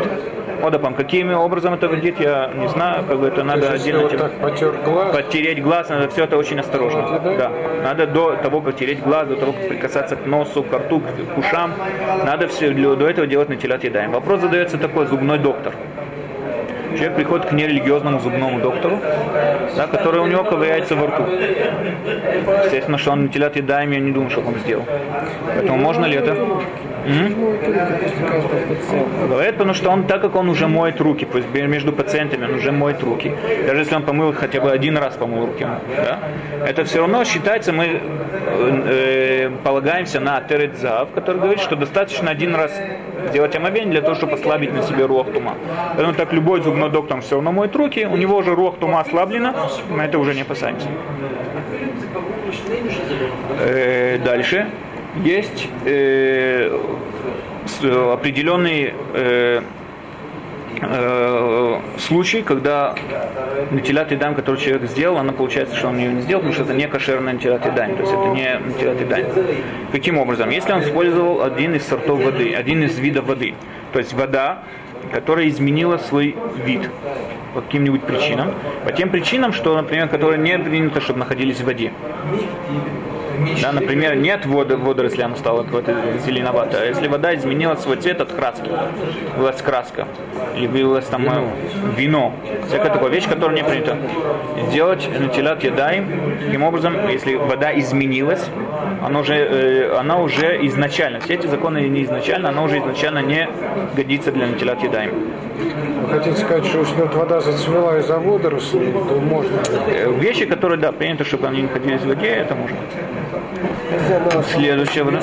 Одапам, 0.62 0.94
каким 0.94 1.32
образом 1.32 1.74
это 1.74 1.88
выглядит, 1.88 2.20
я 2.20 2.50
не 2.54 2.68
знаю, 2.68 3.04
как 3.08 3.18
бы 3.18 3.26
это 3.26 3.42
надо 3.42 3.72
Если 3.72 3.90
отдельно... 3.90 4.02
вот 4.02 4.16
так 4.16 4.32
потер 4.40 4.74
глаз, 4.84 5.14
Подтереть 5.14 5.62
глаз, 5.62 5.88
надо 5.88 6.08
все 6.08 6.24
это 6.24 6.36
очень 6.36 6.60
осторожно. 6.60 7.20
Да. 7.38 7.50
Надо 7.82 8.06
до 8.06 8.36
того, 8.36 8.60
как 8.60 8.76
тереть 8.76 9.02
глаз, 9.02 9.28
до 9.28 9.36
того, 9.36 9.52
как 9.52 9.68
прикасаться 9.68 10.16
к 10.16 10.26
носу, 10.26 10.62
к 10.62 10.72
рту, 10.72 11.00
к 11.00 11.34
к 11.34 11.38
ушам, 11.38 11.72
надо 12.24 12.48
все 12.48 12.70
до 12.70 13.08
этого 13.08 13.26
делать 13.26 13.48
на 13.48 13.56
телят 13.56 13.84
едаем. 13.84 14.12
Вопрос 14.12 14.40
задается 14.40 14.78
такой, 14.78 15.06
зубной 15.06 15.38
доктор. 15.38 15.74
Человек 16.96 17.16
приходит 17.16 17.46
к 17.46 17.52
нерелигиозному 17.52 18.20
зубному 18.20 18.60
доктору, 18.60 19.00
да, 19.76 19.86
который 19.88 20.20
у 20.20 20.26
него 20.26 20.44
ковыряется 20.44 20.94
во 20.94 21.08
рту. 21.08 21.24
Естественно, 22.64 22.98
что 22.98 23.12
он 23.12 23.22
на 23.22 23.28
телят 23.28 23.56
едаем, 23.56 23.90
я 23.90 23.98
не 23.98 24.12
думаю, 24.12 24.30
что 24.30 24.40
он 24.40 24.54
сделал. 24.56 24.84
Поэтому 25.46 25.76
можно 25.78 26.04
ли 26.04 26.16
это? 26.16 26.36
М? 27.06 27.34
Говорят, 29.28 29.54
потому 29.54 29.74
что 29.74 29.90
он, 29.90 30.04
так 30.04 30.22
как 30.22 30.36
он 30.36 30.48
уже 30.48 30.66
моет 30.66 31.00
руки, 31.00 31.24
то 31.24 31.38
есть 31.38 31.48
между 31.52 31.92
пациентами 31.92 32.46
он 32.46 32.54
уже 32.54 32.72
моет 32.72 33.02
руки. 33.02 33.32
Даже 33.66 33.80
если 33.80 33.94
он 33.94 34.02
помыл 34.02 34.32
хотя 34.32 34.60
бы 34.60 34.70
один 34.70 34.96
раз 34.96 35.14
помыл 35.14 35.46
руки, 35.46 35.66
да, 35.96 36.20
это 36.66 36.84
все 36.84 37.00
равно 37.00 37.24
считается, 37.24 37.72
мы 37.72 37.84
э, 37.84 38.00
э, 38.86 39.50
полагаемся 39.62 40.20
на 40.20 40.40
Терецав, 40.40 41.10
который 41.14 41.40
говорит, 41.40 41.60
что 41.60 41.76
достаточно 41.76 42.30
один 42.30 42.54
раз 42.54 42.72
сделать 43.28 43.54
омовение 43.56 43.92
для 43.92 44.02
того, 44.02 44.14
чтобы 44.14 44.34
ослабить 44.34 44.72
на 44.72 44.82
себе 44.82 45.04
рух 45.06 45.30
тума. 45.32 45.54
Поэтому 45.94 46.14
так 46.14 46.32
любой 46.32 46.62
зубной 46.62 46.90
доктор 46.90 47.20
все 47.20 47.36
равно 47.36 47.52
моет 47.52 47.74
руки, 47.76 48.06
у 48.06 48.16
него 48.16 48.36
уже 48.36 48.54
рух 48.54 48.78
тума 48.78 49.00
ослаблена, 49.00 49.54
мы 49.90 50.02
это 50.04 50.18
уже 50.18 50.34
не 50.34 50.42
опасаемся. 50.42 50.88
Э, 53.60 54.18
дальше 54.18 54.66
есть 55.22 55.68
э, 55.84 56.78
определенный 58.12 58.92
э, 59.14 59.62
э, 60.80 61.80
случай, 61.98 62.42
когда 62.42 62.94
нетилят 63.70 64.12
и 64.12 64.16
дам, 64.16 64.34
который 64.34 64.56
человек 64.60 64.90
сделал, 64.90 65.18
она 65.18 65.32
получается, 65.32 65.76
что 65.76 65.88
он 65.88 65.98
ее 65.98 66.12
не 66.12 66.22
сделал, 66.22 66.40
потому 66.42 66.54
что 66.54 66.64
это 66.64 66.74
не 66.74 66.88
кошерный 66.88 67.34
нетилят 67.34 67.64
и 67.66 67.70
дам, 67.70 67.94
то 67.94 68.00
есть 68.02 68.12
это 68.12 68.26
не 68.28 68.60
нетилят 68.68 69.00
и 69.00 69.04
дам. 69.04 69.20
Каким 69.92 70.18
образом? 70.18 70.50
Если 70.50 70.72
он 70.72 70.82
использовал 70.82 71.42
один 71.42 71.74
из 71.74 71.86
сортов 71.86 72.22
воды, 72.22 72.54
один 72.54 72.82
из 72.82 72.98
видов 72.98 73.26
воды, 73.26 73.54
то 73.92 73.98
есть 73.98 74.12
вода, 74.12 74.64
которая 75.12 75.48
изменила 75.48 75.98
свой 75.98 76.36
вид 76.64 76.90
по 77.54 77.60
каким-нибудь 77.60 78.02
причинам, 78.02 78.52
по 78.84 78.92
тем 78.92 79.10
причинам, 79.10 79.52
что, 79.52 79.76
например, 79.76 80.08
которые 80.08 80.38
не 80.38 80.58
принято, 80.58 81.00
чтобы 81.00 81.20
находились 81.20 81.60
в 81.60 81.64
воде. 81.64 81.92
Да, 83.60 83.72
например, 83.72 84.16
нет 84.16 84.46
воды, 84.46 84.76
водоросли, 84.76 85.22
оно 85.22 85.36
стало 85.36 85.64
какое-то 85.64 85.94
зеленоватое. 86.24 86.82
А 86.82 86.84
если 86.86 87.08
вода 87.08 87.34
изменила 87.34 87.74
свой 87.76 87.96
цвет 87.96 88.20
от 88.20 88.32
краски, 88.32 88.70
вылась 89.36 89.60
краска, 89.62 90.06
или 90.56 90.66
вылилось 90.66 91.06
там 91.06 91.26
э, 91.26 91.50
вино, 91.96 92.32
всякая 92.68 92.90
такая 92.90 93.10
вещь, 93.10 93.28
которая 93.28 93.56
не 93.56 93.64
принята. 93.64 93.96
Сделать 94.68 95.08
натилят 95.18 95.62
едаем, 95.64 96.38
таким 96.44 96.62
образом, 96.62 97.08
если 97.08 97.34
вода 97.34 97.78
изменилась, 97.78 98.44
она 99.02 99.20
уже, 99.20 99.34
э, 99.34 99.96
она 99.98 100.18
уже 100.18 100.66
изначально, 100.66 101.20
все 101.20 101.34
эти 101.34 101.46
законы 101.46 101.78
не 101.88 102.04
изначально, 102.04 102.50
она 102.50 102.62
уже 102.62 102.78
изначально 102.78 103.18
не 103.18 103.48
годится 103.96 104.32
для 104.32 104.46
натилят 104.46 104.82
едаем. 104.82 105.12
Вы 105.56 106.08
хотите 106.08 106.36
сказать, 106.36 106.64
что 106.66 106.78
если 106.80 107.00
вот 107.02 107.14
вода 107.14 107.40
зацвела 107.40 107.98
из-за 107.98 108.18
водорослей, 108.18 108.92
то 108.92 109.20
можно. 109.20 109.56
Э, 109.88 110.12
Вещи, 110.18 110.46
которые, 110.46 110.78
да, 110.78 110.92
принято, 110.92 111.24
чтобы 111.24 111.46
они 111.48 111.62
находились 111.62 112.00
в 112.02 112.06
воде, 112.08 112.26
это 112.28 112.54
можно. 112.54 112.76
Следующее, 114.52 115.04
да? 115.04 115.20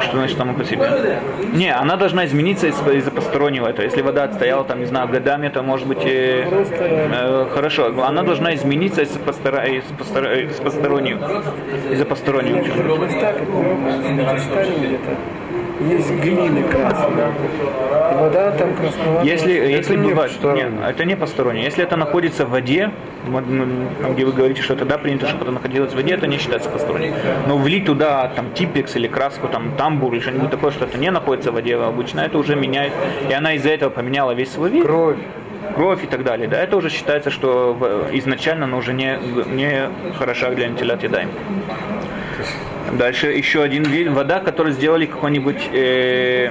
Что 0.00 0.16
значит 0.16 0.36
само 0.36 0.54
по 0.54 0.64
себе? 0.64 0.88
Не, 1.52 1.72
она 1.74 1.96
должна 1.96 2.24
измениться 2.26 2.66
из- 2.66 2.80
из-за 2.94 3.10
постороннего 3.10 3.68
этого. 3.68 3.84
Если 3.84 4.02
вода 4.02 4.24
отстояла, 4.24 4.64
там, 4.64 4.80
не 4.80 4.86
знаю, 4.86 5.08
годами, 5.08 5.48
то 5.48 5.62
может 5.62 5.86
быть 5.86 6.04
э, 6.04 6.44
э, 6.80 7.46
хорошо. 7.54 7.92
Она 8.04 8.22
должна 8.22 8.54
измениться 8.54 9.02
из-за 9.02 9.18
постора- 9.20 9.66
из 9.66 9.84
постора- 9.98 10.34
из 10.50 10.56
постороннего. 10.56 11.42
Из-за 11.92 12.04
постороннего. 12.04 12.58
В 12.58 13.20
так, 13.20 13.36
есть 15.80 16.10
глины 16.10 16.62
красные. 16.64 17.32
И 18.12 18.14
вода 18.14 18.52
там 18.52 18.74
красноватая. 18.74 19.24
Если, 19.24 19.52
если 19.52 19.96
не 19.96 20.10
бывает, 20.10 20.32
постороннее. 20.32 20.70
нет, 20.70 20.74
это 20.88 21.04
не 21.04 21.16
постороннее. 21.16 21.64
Если 21.64 21.82
это 21.82 21.96
находится 21.96 22.46
в 22.46 22.50
воде, 22.50 22.90
где 24.10 24.24
вы 24.24 24.32
говорите, 24.32 24.62
что 24.62 24.76
тогда 24.76 24.98
принято, 24.98 25.26
чтобы 25.26 25.44
это 25.44 25.52
находилось 25.52 25.92
в 25.92 25.96
воде, 25.96 26.14
это 26.14 26.26
не 26.26 26.38
считается 26.38 26.70
посторонним. 26.70 27.14
Но 27.46 27.56
влить 27.56 27.86
туда 27.86 28.30
там 28.34 28.52
типекс 28.52 28.96
или 28.96 29.08
краску, 29.08 29.48
там 29.48 29.72
тамбур 29.76 30.12
или 30.14 30.20
что-нибудь 30.20 30.50
такое, 30.50 30.70
что 30.70 30.84
это 30.84 30.98
не 30.98 31.10
находится 31.10 31.50
в 31.50 31.54
воде 31.54 31.76
обычно, 31.76 32.20
это 32.20 32.38
уже 32.38 32.54
меняет. 32.56 32.92
И 33.28 33.32
она 33.32 33.54
из-за 33.54 33.70
этого 33.70 33.90
поменяла 33.90 34.32
весь 34.32 34.52
свой 34.52 34.70
вид. 34.70 34.84
Кровь. 34.84 35.16
кровь 35.74 36.04
и 36.04 36.06
так 36.06 36.22
далее. 36.24 36.48
Да, 36.48 36.62
это 36.62 36.76
уже 36.76 36.90
считается, 36.90 37.30
что 37.30 37.76
изначально 38.12 38.66
она 38.66 38.76
уже 38.76 38.92
не, 38.92 39.18
не 39.46 39.88
хороша 40.18 40.50
для 40.50 40.68
вентилят 40.68 41.02
едаем. 41.02 41.30
Дальше 42.98 43.32
еще 43.32 43.62
один 43.62 43.82
вид, 43.82 44.08
вода, 44.08 44.38
которую 44.38 44.72
сделали 44.72 45.06
какой-нибудь, 45.06 45.68
э, 45.72 46.50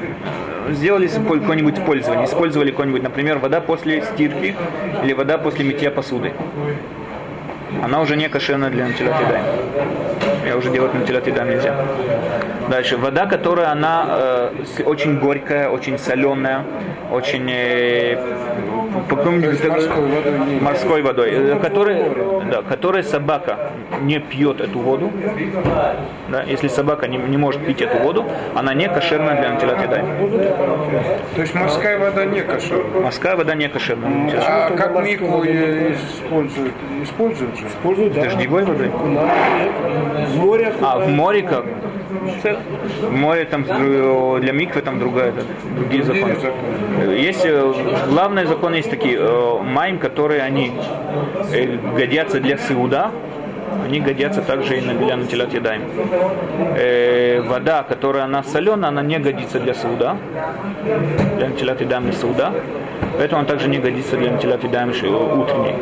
сделали 0.71 1.07
какое-нибудь 1.07 1.77
использование, 1.79 2.25
использовали 2.25 2.71
какой-нибудь, 2.71 3.01
например, 3.01 3.37
вода 3.39 3.61
после 3.61 4.01
стирки 4.01 4.55
или 5.03 5.13
вода 5.13 5.37
после 5.37 5.63
мытья 5.63 5.89
посуды. 5.89 6.33
Она 7.81 8.01
уже 8.01 8.17
не 8.17 8.27
кошерная 8.27 8.69
для 8.69 8.87
натилят 8.87 9.19
едаем. 9.21 9.45
Я 10.45 10.57
уже 10.57 10.69
делать 10.69 10.93
натилят 10.93 11.25
едаем 11.27 11.49
нельзя. 11.49 11.85
Дальше, 12.69 12.97
вода, 12.97 13.25
которая 13.25 13.71
она 13.71 14.05
э, 14.09 14.49
очень 14.85 15.19
горькая, 15.19 15.69
очень 15.69 15.97
соленая, 15.97 16.63
очень 17.11 17.49
э, 17.51 18.17
по 19.09 19.15
морской 19.15 20.11
водой 20.11 20.33
не- 20.47 20.61
морской 20.61 21.01
водой, 21.01 21.29
э, 21.31 21.59
которой, 21.59 22.03
да, 22.49 22.61
которой 22.61 23.03
собака 23.03 23.71
не 24.01 24.19
пьет 24.19 24.61
эту 24.61 24.79
воду, 24.79 25.11
да, 26.29 26.43
если 26.43 26.67
собака 26.67 27.07
не, 27.07 27.17
не 27.17 27.37
может 27.37 27.65
пить 27.65 27.81
эту 27.81 27.97
воду, 27.97 28.25
она 28.55 28.73
не 28.73 28.87
кошерная 28.87 29.35
для 29.39 29.49
едаем. 29.83 30.05
То 31.35 31.41
есть 31.41 31.55
морская 31.55 31.99
вода 31.99 32.25
не 32.25 32.41
кошерная. 32.41 33.01
Морская 33.01 33.35
вода 33.35 33.55
не 33.55 33.67
кошерная. 33.67 34.09
натилят 34.09 34.43
А 34.47 34.67
что 34.67 34.77
как 34.77 34.93
ее 35.43 35.95
используют? 35.95 36.73
Используют 37.03 37.57
же. 37.59 37.67
Используют, 37.67 38.13
да. 38.13 38.21
Дождевой 38.23 38.63
водой? 38.63 38.87
В 38.89 40.35
море 40.37 40.73
А, 40.81 40.99
в 40.99 41.09
море 41.09 41.41
как? 41.41 41.65
Море 43.11 43.45
там 43.45 43.63
для 44.39 44.51
миквы 44.53 44.81
там 44.81 44.99
другая, 44.99 45.33
другие 45.75 46.03
законы. 46.03 46.35
Есть 47.15 47.45
э, 47.45 47.73
главные 48.09 48.45
законы 48.45 48.75
есть 48.75 48.89
такие. 48.89 49.17
э, 49.19 49.61
Майм, 49.63 49.97
которые 49.99 50.41
они 50.41 50.71
э, 51.51 51.77
годятся 51.97 52.39
для 52.39 52.57
сеуда, 52.57 53.11
они 53.85 53.99
годятся 53.99 54.41
также 54.41 54.77
и 54.77 54.81
для 54.81 55.17
натилят 55.17 55.53
едаем. 55.53 55.81
Э, 56.77 57.41
вода, 57.41 57.83
которая 57.83 58.23
она 58.23 58.43
соленая, 58.43 58.89
она 58.89 59.01
не 59.01 59.19
годится 59.19 59.59
для 59.59 59.73
сеуда, 59.73 60.17
для 61.37 61.49
натилят 61.49 61.81
едаем 61.81 62.09
и 62.09 62.11
сеуда. 62.11 62.53
Поэтому 63.17 63.39
она 63.39 63.47
также 63.47 63.67
не 63.67 63.77
годится 63.77 64.17
для 64.17 64.31
натилят 64.31 64.63
едаем 64.63 64.89
утренней. 64.89 65.75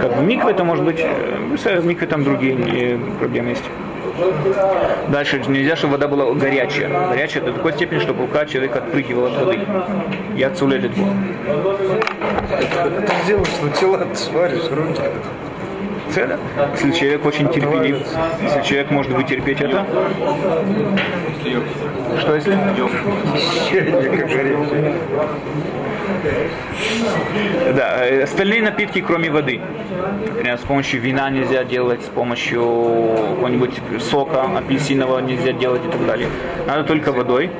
Как 0.00 0.16
в 0.16 0.22
микве 0.22 0.50
это 0.50 0.64
может 0.64 0.84
быть, 0.84 1.04
в 1.04 1.86
микве 1.86 2.06
там 2.06 2.24
другие 2.24 2.98
проблемы 3.18 3.50
есть. 3.50 3.64
Дальше 5.08 5.42
нельзя, 5.48 5.76
чтобы 5.76 5.92
вода 5.92 6.08
была 6.08 6.32
горячая. 6.32 6.88
Горячая 7.08 7.42
до 7.44 7.52
такой 7.52 7.72
степени, 7.72 7.98
чтобы 7.98 8.22
рука 8.22 8.46
человека 8.46 8.78
отпрыгивала 8.78 9.28
от 9.28 9.44
воды. 9.44 9.60
И 10.36 10.42
отсулелит 10.42 10.96
его. 10.96 11.08
Ты 12.48 13.12
сделаешь, 13.24 13.78
тела 13.78 13.98
ты 13.98 14.14
сваришь 14.14 14.70
руки. 14.70 15.02
Цель. 16.12 16.36
Если 16.74 16.92
человек 16.92 17.24
очень 17.24 17.48
терпелив, 17.48 17.98
если 18.42 18.62
человек 18.62 18.90
может 18.90 19.12
вытерпеть 19.12 19.60
это. 19.60 19.86
Что 22.20 22.34
если? 22.34 22.58
Да, 27.74 28.06
э, 28.06 28.22
остальные 28.22 28.62
напитки, 28.62 29.00
кроме 29.00 29.30
воды. 29.30 29.60
Например, 30.26 30.58
с 30.58 30.62
помощью 30.62 31.00
вина 31.00 31.30
нельзя 31.30 31.64
делать, 31.64 32.02
с 32.02 32.08
помощью 32.08 32.60
какого-нибудь 32.60 33.74
сока 34.00 34.42
апельсинового 34.42 35.20
нельзя 35.20 35.52
делать 35.52 35.82
и 35.86 35.90
так 35.90 36.04
далее. 36.06 36.28
Надо 36.66 36.84
только 36.84 37.12
водой. 37.12 37.50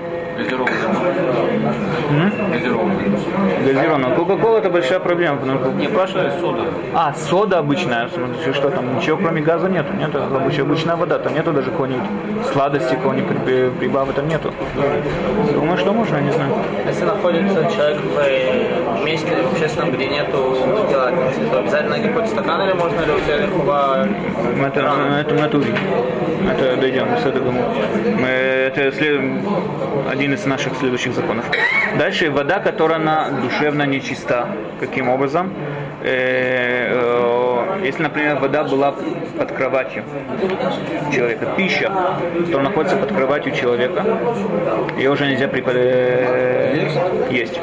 Газированная. 3.65 4.15
Кока-кола 4.17 4.59
это 4.59 4.71
большая 4.71 5.01
проблема, 5.01 5.39
потому 5.39 5.59
что 5.61 5.73
не 5.73 5.89
Спрашиваю 5.89 6.33
сода. 6.41 6.63
А, 6.95 7.15
сода 7.15 7.59
обычная, 7.59 8.09
смотрите, 8.09 8.53
что 8.53 8.71
там, 8.71 8.97
ничего 8.97 9.17
кроме 9.17 9.43
газа 9.43 9.69
нету, 9.69 9.93
нету, 9.99 10.19
обычная, 10.23 10.65
обычная 10.65 10.97
вода, 10.97 11.19
там 11.19 11.35
нету 11.35 11.53
даже 11.53 11.71
какой-нибудь 11.71 12.05
сладости, 12.53 12.95
какой-нибудь 12.95 13.39
при- 13.45 13.71
прибавы 13.71 14.13
там 14.13 14.29
нету. 14.29 14.53
Думаю, 15.53 15.77
что 15.79 15.93
можно, 15.93 16.17
я 16.17 16.23
не 16.23 16.33
знаю. 16.33 16.51
Если 16.87 17.05
находится 17.05 17.67
человек 17.75 17.99
в 18.01 19.05
месте 19.05 19.37
в 19.43 19.53
общественном, 19.53 19.93
где 19.93 20.09
нету 20.09 20.57
делательницы, 20.89 21.41
то 21.51 21.59
обязательно 21.59 21.99
какой-то 21.99 22.29
стакан 22.29 22.63
или 22.63 22.73
можно 22.73 23.01
ли 23.01 23.13
у 23.13 23.21
тебя 23.21 23.37
Мы 24.57 24.67
это, 24.67 24.83
мы 24.83 25.17
это, 25.17 25.35
мы 25.35 25.41
это. 25.43 25.61
Это 26.51 26.77
дойдем, 26.81 27.07
с 27.23 27.27
этого 27.27 27.51
мы, 27.51 28.27
это 28.27 28.91
след... 28.93 29.21
один 30.11 30.30
один 30.31 30.39
из 30.39 30.47
наших 30.47 30.77
следующих 30.77 31.13
законов. 31.13 31.45
Дальше 31.99 32.31
вода, 32.31 32.61
которая 32.61 32.99
она 32.99 33.31
душевно 33.43 33.83
нечиста. 33.83 34.49
Каким 34.79 35.09
образом? 35.09 35.53
Э, 36.03 36.89
э, 36.93 37.85
если, 37.85 38.03
например, 38.03 38.37
вода 38.37 38.65
была 38.65 38.95
под 39.39 39.53
кроватью 39.53 40.05
человека, 41.13 41.47
пища, 41.57 41.91
которая 42.39 42.69
находится 42.69 42.97
под 42.97 43.13
кроватью 43.13 43.53
человека, 43.55 44.05
ее 44.97 45.11
уже 45.11 45.27
нельзя 45.27 45.49
препод... 45.49 45.75
э, 45.77 46.89
есть. 47.31 47.61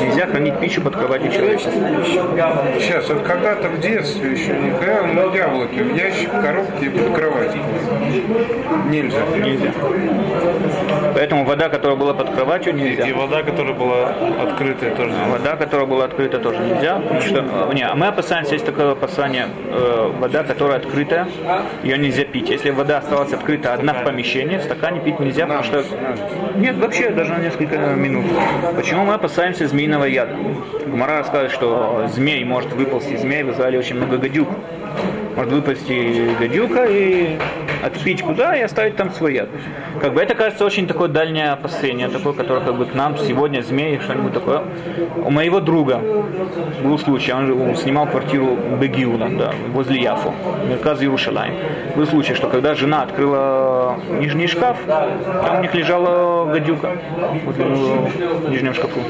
Нельзя 0.00 0.26
хранить 0.26 0.58
пищу 0.60 0.80
под 0.80 0.96
кроватью 0.96 1.32
человека. 1.32 1.64
Сейчас, 2.78 3.08
вот 3.08 3.22
когда-то 3.22 3.68
в 3.68 3.80
детстве 3.80 4.32
еще 4.32 4.52
никогда 4.58 5.02
на 5.02 5.34
яблоки 5.34 5.80
в 5.80 5.96
ящик, 5.96 6.32
в 6.32 6.40
коробке 6.40 6.86
и 6.86 6.88
под 6.88 7.14
кроватью. 7.14 7.62
Нельзя. 8.88 9.18
Нельзя. 9.36 9.72
Поэтому 11.14 11.44
вода, 11.46 11.68
которая 11.68 11.96
была 11.96 12.12
под 12.14 12.30
кроватью, 12.30 12.72
И 12.72 12.76
нельзя. 12.76 13.06
вода, 13.14 13.42
которая 13.42 13.74
была 13.74 14.08
открытая, 14.42 14.94
тоже 14.94 15.10
нельзя. 15.10 15.26
Вода, 15.30 15.56
которая 15.56 15.86
была 15.86 16.04
открыта, 16.04 16.38
тоже 16.38 16.58
нельзя. 16.58 16.96
Потому 16.98 17.20
что, 17.20 17.38
э, 17.70 17.74
не, 17.74 17.82
а 17.82 17.94
мы 17.94 18.08
опасаемся, 18.08 18.54
есть 18.54 18.66
такое 18.66 18.92
опасание, 18.92 19.46
э, 19.70 20.12
вода, 20.18 20.42
которая 20.42 20.78
открытая, 20.78 21.28
ее 21.82 21.98
нельзя 21.98 22.24
пить. 22.24 22.50
Если 22.50 22.70
вода 22.70 22.98
осталась 22.98 23.32
открыта 23.32 23.72
одна 23.72 23.94
в 23.94 24.04
помещении, 24.04 24.58
в 24.58 24.62
стакане 24.62 25.00
пить 25.00 25.20
нельзя, 25.20 25.46
потому 25.46 25.62
что... 25.64 25.84
Нет, 26.56 26.76
вообще, 26.76 27.10
даже 27.10 27.32
на 27.32 27.38
несколько 27.38 27.76
минут. 27.94 28.24
Почему 28.74 29.04
мы 29.04 29.14
опасаемся 29.14 29.66
змеиного 29.66 30.04
яда? 30.04 30.34
Гумара 30.86 31.18
рассказывает, 31.18 31.52
что 31.52 32.06
змей 32.12 32.44
может 32.44 32.72
выползти 32.72 33.12
из 33.12 33.20
змея, 33.20 33.44
в 33.44 33.50
Израиле 33.52 33.78
очень 33.78 33.96
много 33.96 34.18
гадюк. 34.18 34.48
Может 35.36 35.52
выпасть 35.52 35.86
гадюка 36.40 36.86
и 36.86 37.36
отпить 37.84 38.22
куда 38.22 38.56
и 38.56 38.62
оставить 38.62 38.96
там 38.96 39.10
свой 39.10 39.34
яд. 39.34 39.48
Как 40.00 40.14
бы 40.14 40.22
это 40.22 40.34
кажется 40.34 40.64
очень 40.64 40.86
такое 40.86 41.08
дальнее 41.08 41.50
опасение, 41.52 42.08
такое, 42.08 42.32
которое 42.32 42.62
как 42.64 42.74
бы 42.74 42.86
к 42.86 42.94
нам 42.94 43.18
сегодня 43.18 43.60
змеи, 43.60 44.00
что-нибудь 44.02 44.32
такое. 44.32 44.62
У 45.16 45.30
моего 45.30 45.60
друга 45.60 46.00
был 46.82 46.98
случай, 46.98 47.32
он, 47.32 47.46
же- 47.46 47.54
он 47.54 47.76
снимал 47.76 48.06
квартиру 48.06 48.56
Бегиуна, 48.80 49.28
да, 49.38 49.52
возле 49.72 50.00
Яфу, 50.00 50.32
Мерказ 50.68 51.02
Иерушалайм. 51.02 51.54
Был 51.96 52.06
случай, 52.06 52.34
что 52.34 52.48
когда 52.48 52.74
жена 52.74 53.02
открыла 53.02 53.96
нижний 54.18 54.46
шкаф, 54.46 54.78
там 54.86 55.58
у 55.58 55.62
них 55.62 55.74
лежала 55.74 56.50
гадюка 56.50 56.92
вот, 57.44 57.56
в 57.56 58.50
нижнем 58.50 58.72
шкафу. 58.72 59.00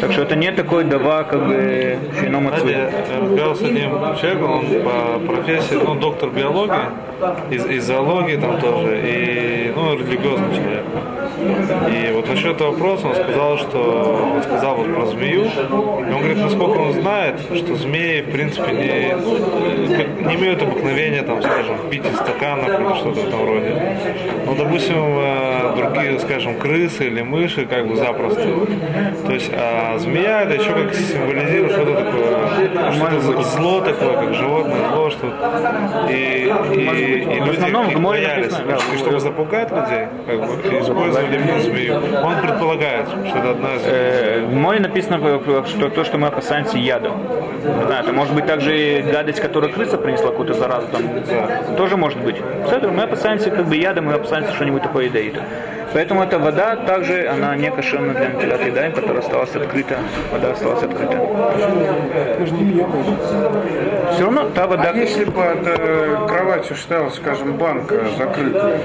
Так 0.00 0.12
что 0.12 0.22
это 0.22 0.36
не 0.36 0.52
такой 0.52 0.84
дава, 0.84 1.24
как 1.24 1.46
бы, 1.46 1.98
шином 2.18 2.46
Знаете, 2.48 2.90
я 3.10 3.20
разговаривал 3.20 3.54
с 3.56 3.62
одним 3.62 3.90
человеком, 4.16 4.52
он 4.52 4.85
по 4.86 5.18
профессии, 5.26 5.74
ну, 5.74 5.94
доктор 5.94 6.30
биологии, 6.30 6.88
из, 7.50 7.66
из 7.66 7.84
зоологии 7.84 8.36
там 8.36 8.60
тоже, 8.60 9.00
и, 9.04 9.72
ну, 9.74 9.94
религиозный 9.98 10.54
человек. 10.54 10.84
И 11.90 12.12
вот 12.12 12.28
насчет 12.28 12.56
этого 12.56 12.70
вопроса 12.70 13.08
он 13.08 13.14
сказал, 13.14 13.58
что, 13.58 14.32
он 14.36 14.42
сказал 14.42 14.76
вот 14.76 14.94
про 14.94 15.06
змею, 15.06 15.44
и 15.44 16.12
он 16.12 16.18
говорит, 16.18 16.38
насколько 16.38 16.78
он 16.78 16.92
знает, 16.94 17.40
что 17.40 17.74
змеи, 17.74 18.22
в 18.22 18.30
принципе, 18.30 18.72
не, 18.72 20.24
не 20.28 20.34
имеют 20.36 20.62
обыкновения, 20.62 21.22
там, 21.22 21.42
скажем, 21.42 21.76
пить 21.90 22.04
из 22.06 22.16
стаканов 22.16 22.68
или 22.68 22.94
что-то 22.96 23.20
в 23.20 23.28
этом 23.28 23.46
роде. 23.46 23.98
Ну, 24.46 24.54
допустим, 24.54 24.96
э, 24.96 25.74
другие, 25.76 26.18
скажем, 26.20 26.58
крысы 26.58 27.06
или 27.06 27.22
мыши, 27.22 27.66
как 27.66 27.86
бы 27.86 27.96
запросто. 27.96 28.42
То 29.26 29.32
есть, 29.32 29.50
а 29.52 29.98
змея 29.98 30.42
это 30.42 30.54
еще 30.54 30.72
как 30.72 30.94
символизирует 30.94 31.72
что-то 31.72 32.04
такое, 32.04 32.15
что-то 32.92 33.20
за- 33.20 33.42
зло 33.42 33.80
такое, 33.80 34.14
как 34.16 34.34
животное 34.34 34.88
зло, 34.90 35.10
что 35.10 35.26
и, 36.08 36.12
и, 36.74 37.18
и 37.20 37.40
люди 37.40 37.56
основном 37.56 37.86
в 37.86 37.90
их 37.90 37.96
Геморе 37.96 38.22
боялись. 38.22 38.52
написано, 38.52 38.66
да, 38.68 38.96
чтобы 38.98 39.20
запугать 39.20 39.70
людей, 39.70 40.06
как 40.26 40.40
бы, 40.40 40.78
использовали 40.80 41.36
именно 41.36 41.60
змею. 41.60 41.94
Он 42.24 42.36
предполагает, 42.40 43.06
что 43.28 43.38
это 43.38 43.50
одна 43.50 43.74
из 43.74 43.82
Э, 43.86 44.44
В 44.46 44.54
море 44.54 44.80
написано, 44.80 45.18
э, 45.22 45.62
что 45.66 45.88
то, 45.88 46.04
что 46.04 46.18
мы 46.18 46.28
опасаемся. 46.28 46.76
Не 46.76 46.90
знаю, 47.86 48.02
это 48.04 48.12
может 48.12 48.34
быть 48.34 48.46
также 48.46 49.04
гадость, 49.12 49.40
которую 49.40 49.72
крыса 49.72 49.98
принесла 49.98 50.30
какую-то 50.30 50.54
заразу. 50.54 50.86
Там, 50.88 51.02
тоже 51.76 51.96
может 51.96 52.18
быть. 52.20 52.36
Поэтому 52.68 52.94
мы 52.94 53.02
опасаемся 53.04 53.50
как 53.50 53.66
бы 53.66 53.76
яда, 53.76 54.02
мы 54.02 54.14
опасаемся 54.14 54.52
что-нибудь 54.54 54.82
такое 54.82 55.06
ядовитое. 55.06 55.44
Поэтому 55.96 56.22
эта 56.24 56.38
вода 56.38 56.76
также, 56.76 57.26
она 57.26 57.56
не 57.56 57.70
кошерна 57.70 58.12
для 58.12 58.28
натилят 58.28 58.66
едаем, 58.66 58.92
которая 58.92 59.20
осталась 59.20 59.56
открыта. 59.56 59.96
Вода 60.30 60.50
осталась 60.50 60.82
открыта. 60.82 61.18
Все 64.12 64.24
равно 64.24 64.50
та 64.50 64.66
вода... 64.66 64.90
А 64.90 64.94
если 64.94 65.24
под 65.24 65.66
э, 65.66 66.18
кроватью 66.28 66.76
стояла, 66.76 67.08
скажем, 67.08 67.56
банка 67.56 68.04
закрытая, 68.18 68.78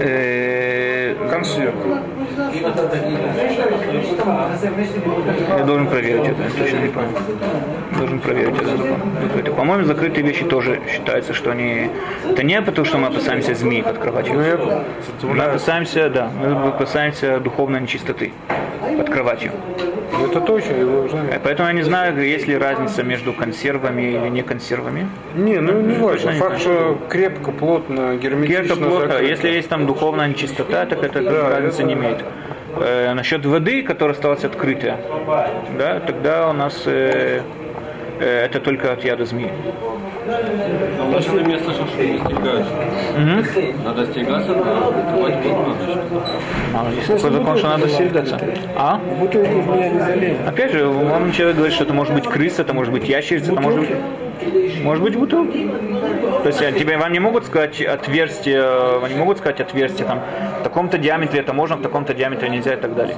э, 0.00 1.14
консерв, 1.30 1.74
Я 5.58 5.64
должен 5.64 5.86
проверить 5.86 6.28
это, 6.28 6.42
я 6.42 6.50
точно 6.50 6.78
не 6.78 6.88
помню. 6.88 7.16
Должен 7.98 8.20
проверить 8.20 8.54
это. 9.36 9.52
По-моему, 9.52 9.84
закрытые 9.84 10.24
вещи 10.24 10.44
тоже 10.44 10.80
считается, 10.88 11.34
что 11.34 11.50
они... 11.50 11.90
Это 12.30 12.42
не 12.42 12.60
потому, 12.62 12.84
что 12.84 12.98
мы 12.98 13.08
опасаемся 13.08 13.54
змей 13.54 13.82
под 13.82 13.98
кроватью. 13.98 14.40
Мы 15.22 15.42
опасаемся, 15.44 16.08
да, 16.10 16.30
мы 16.30 16.68
опасаемся 16.68 17.40
духовной 17.40 17.80
нечистоты 17.80 18.32
под 18.96 19.10
кроватью. 19.10 19.52
это 20.24 20.40
точно, 20.40 20.72
его 20.74 21.08
знаю. 21.08 21.28
Э, 21.32 21.40
Поэтому 21.42 21.68
я 21.68 21.74
не 21.74 21.82
знаю, 21.82 22.20
есть 22.24 22.46
ли 22.46 22.56
разница 22.56 23.02
между 23.02 23.32
консервами 23.32 24.02
или 24.02 24.28
не 24.28 24.42
консервами. 24.42 25.08
Не, 25.34 25.56
ну 25.60 25.80
не 25.80 25.96
важно. 25.96 26.32
Факт, 26.32 26.60
что 26.60 26.98
крепко, 27.08 27.50
плотно, 27.52 28.16
герметично 28.16 28.64
Это 28.64 28.76
плохо. 28.76 29.00
закрыто. 29.06 29.22
Если 29.24 29.48
есть 29.48 29.68
там 29.68 29.86
духовная 29.86 30.28
нечистота, 30.28 30.86
так 30.86 31.02
это 31.02 31.22
Да, 31.22 31.48
разницы 31.50 31.82
это 31.82 31.84
не 31.84 31.94
имеет. 31.94 32.24
Э, 32.76 33.12
насчет 33.14 33.44
воды, 33.46 33.82
которая 33.82 34.14
осталась 34.14 34.44
открытая, 34.44 34.98
да, 35.78 36.00
тогда 36.00 36.50
у 36.50 36.52
нас 36.52 36.82
э, 36.86 37.40
э, 38.20 38.44
это 38.44 38.60
только 38.60 38.92
от 38.92 39.04
яда 39.04 39.24
змеи. 39.24 39.50
Точно 40.28 41.40
я 41.50 41.58
слышал, 41.58 41.86
что 41.86 42.04
не 42.04 42.18
стерегаются. 42.18 42.72
Надо 43.84 44.06
стерегаться, 44.06 44.52
открывать 44.52 45.42
плотно. 45.42 45.74
А, 46.74 46.90
есть 46.94 47.06
такой 47.06 47.30
закон, 47.30 47.56
что 47.56 47.68
надо 47.68 47.86
остерегаться. 47.86 48.40
А? 48.76 48.98
В 48.98 49.20
бутылку 49.20 49.62
змея 49.62 49.88
не 49.90 50.00
залезет. 50.00 50.46
Опять 50.46 50.72
же, 50.72 50.86
вам 50.86 51.32
человек 51.32 51.56
говорит, 51.56 51.74
что 51.74 51.84
это 51.84 51.94
может 51.94 52.14
быть 52.14 52.24
крыса, 52.24 52.62
это 52.62 52.74
может 52.74 52.92
быть 52.92 53.08
ящерица, 53.08 53.52
это 53.52 53.60
может 53.60 53.80
быть... 53.80 53.90
Может 54.82 55.02
быть 55.02 55.16
бутылка. 55.16 55.52
То 56.42 56.46
есть 56.46 56.62
э, 56.62 56.72
тебе, 56.72 56.96
вам 56.96 57.12
не 57.12 57.18
могут 57.18 57.44
сказать 57.44 57.80
отверстие, 57.80 58.62
вам 59.00 59.10
не 59.10 59.16
могут 59.16 59.38
сказать 59.38 59.60
отверстие 59.60 60.06
там 60.06 60.22
в 60.60 60.62
таком-то 60.62 60.96
диаметре 60.98 61.40
это 61.40 61.52
можно, 61.52 61.76
в 61.76 61.82
таком-то 61.82 62.14
диаметре 62.14 62.48
нельзя 62.48 62.74
и 62.74 62.76
так 62.76 62.94
далее. 62.94 63.16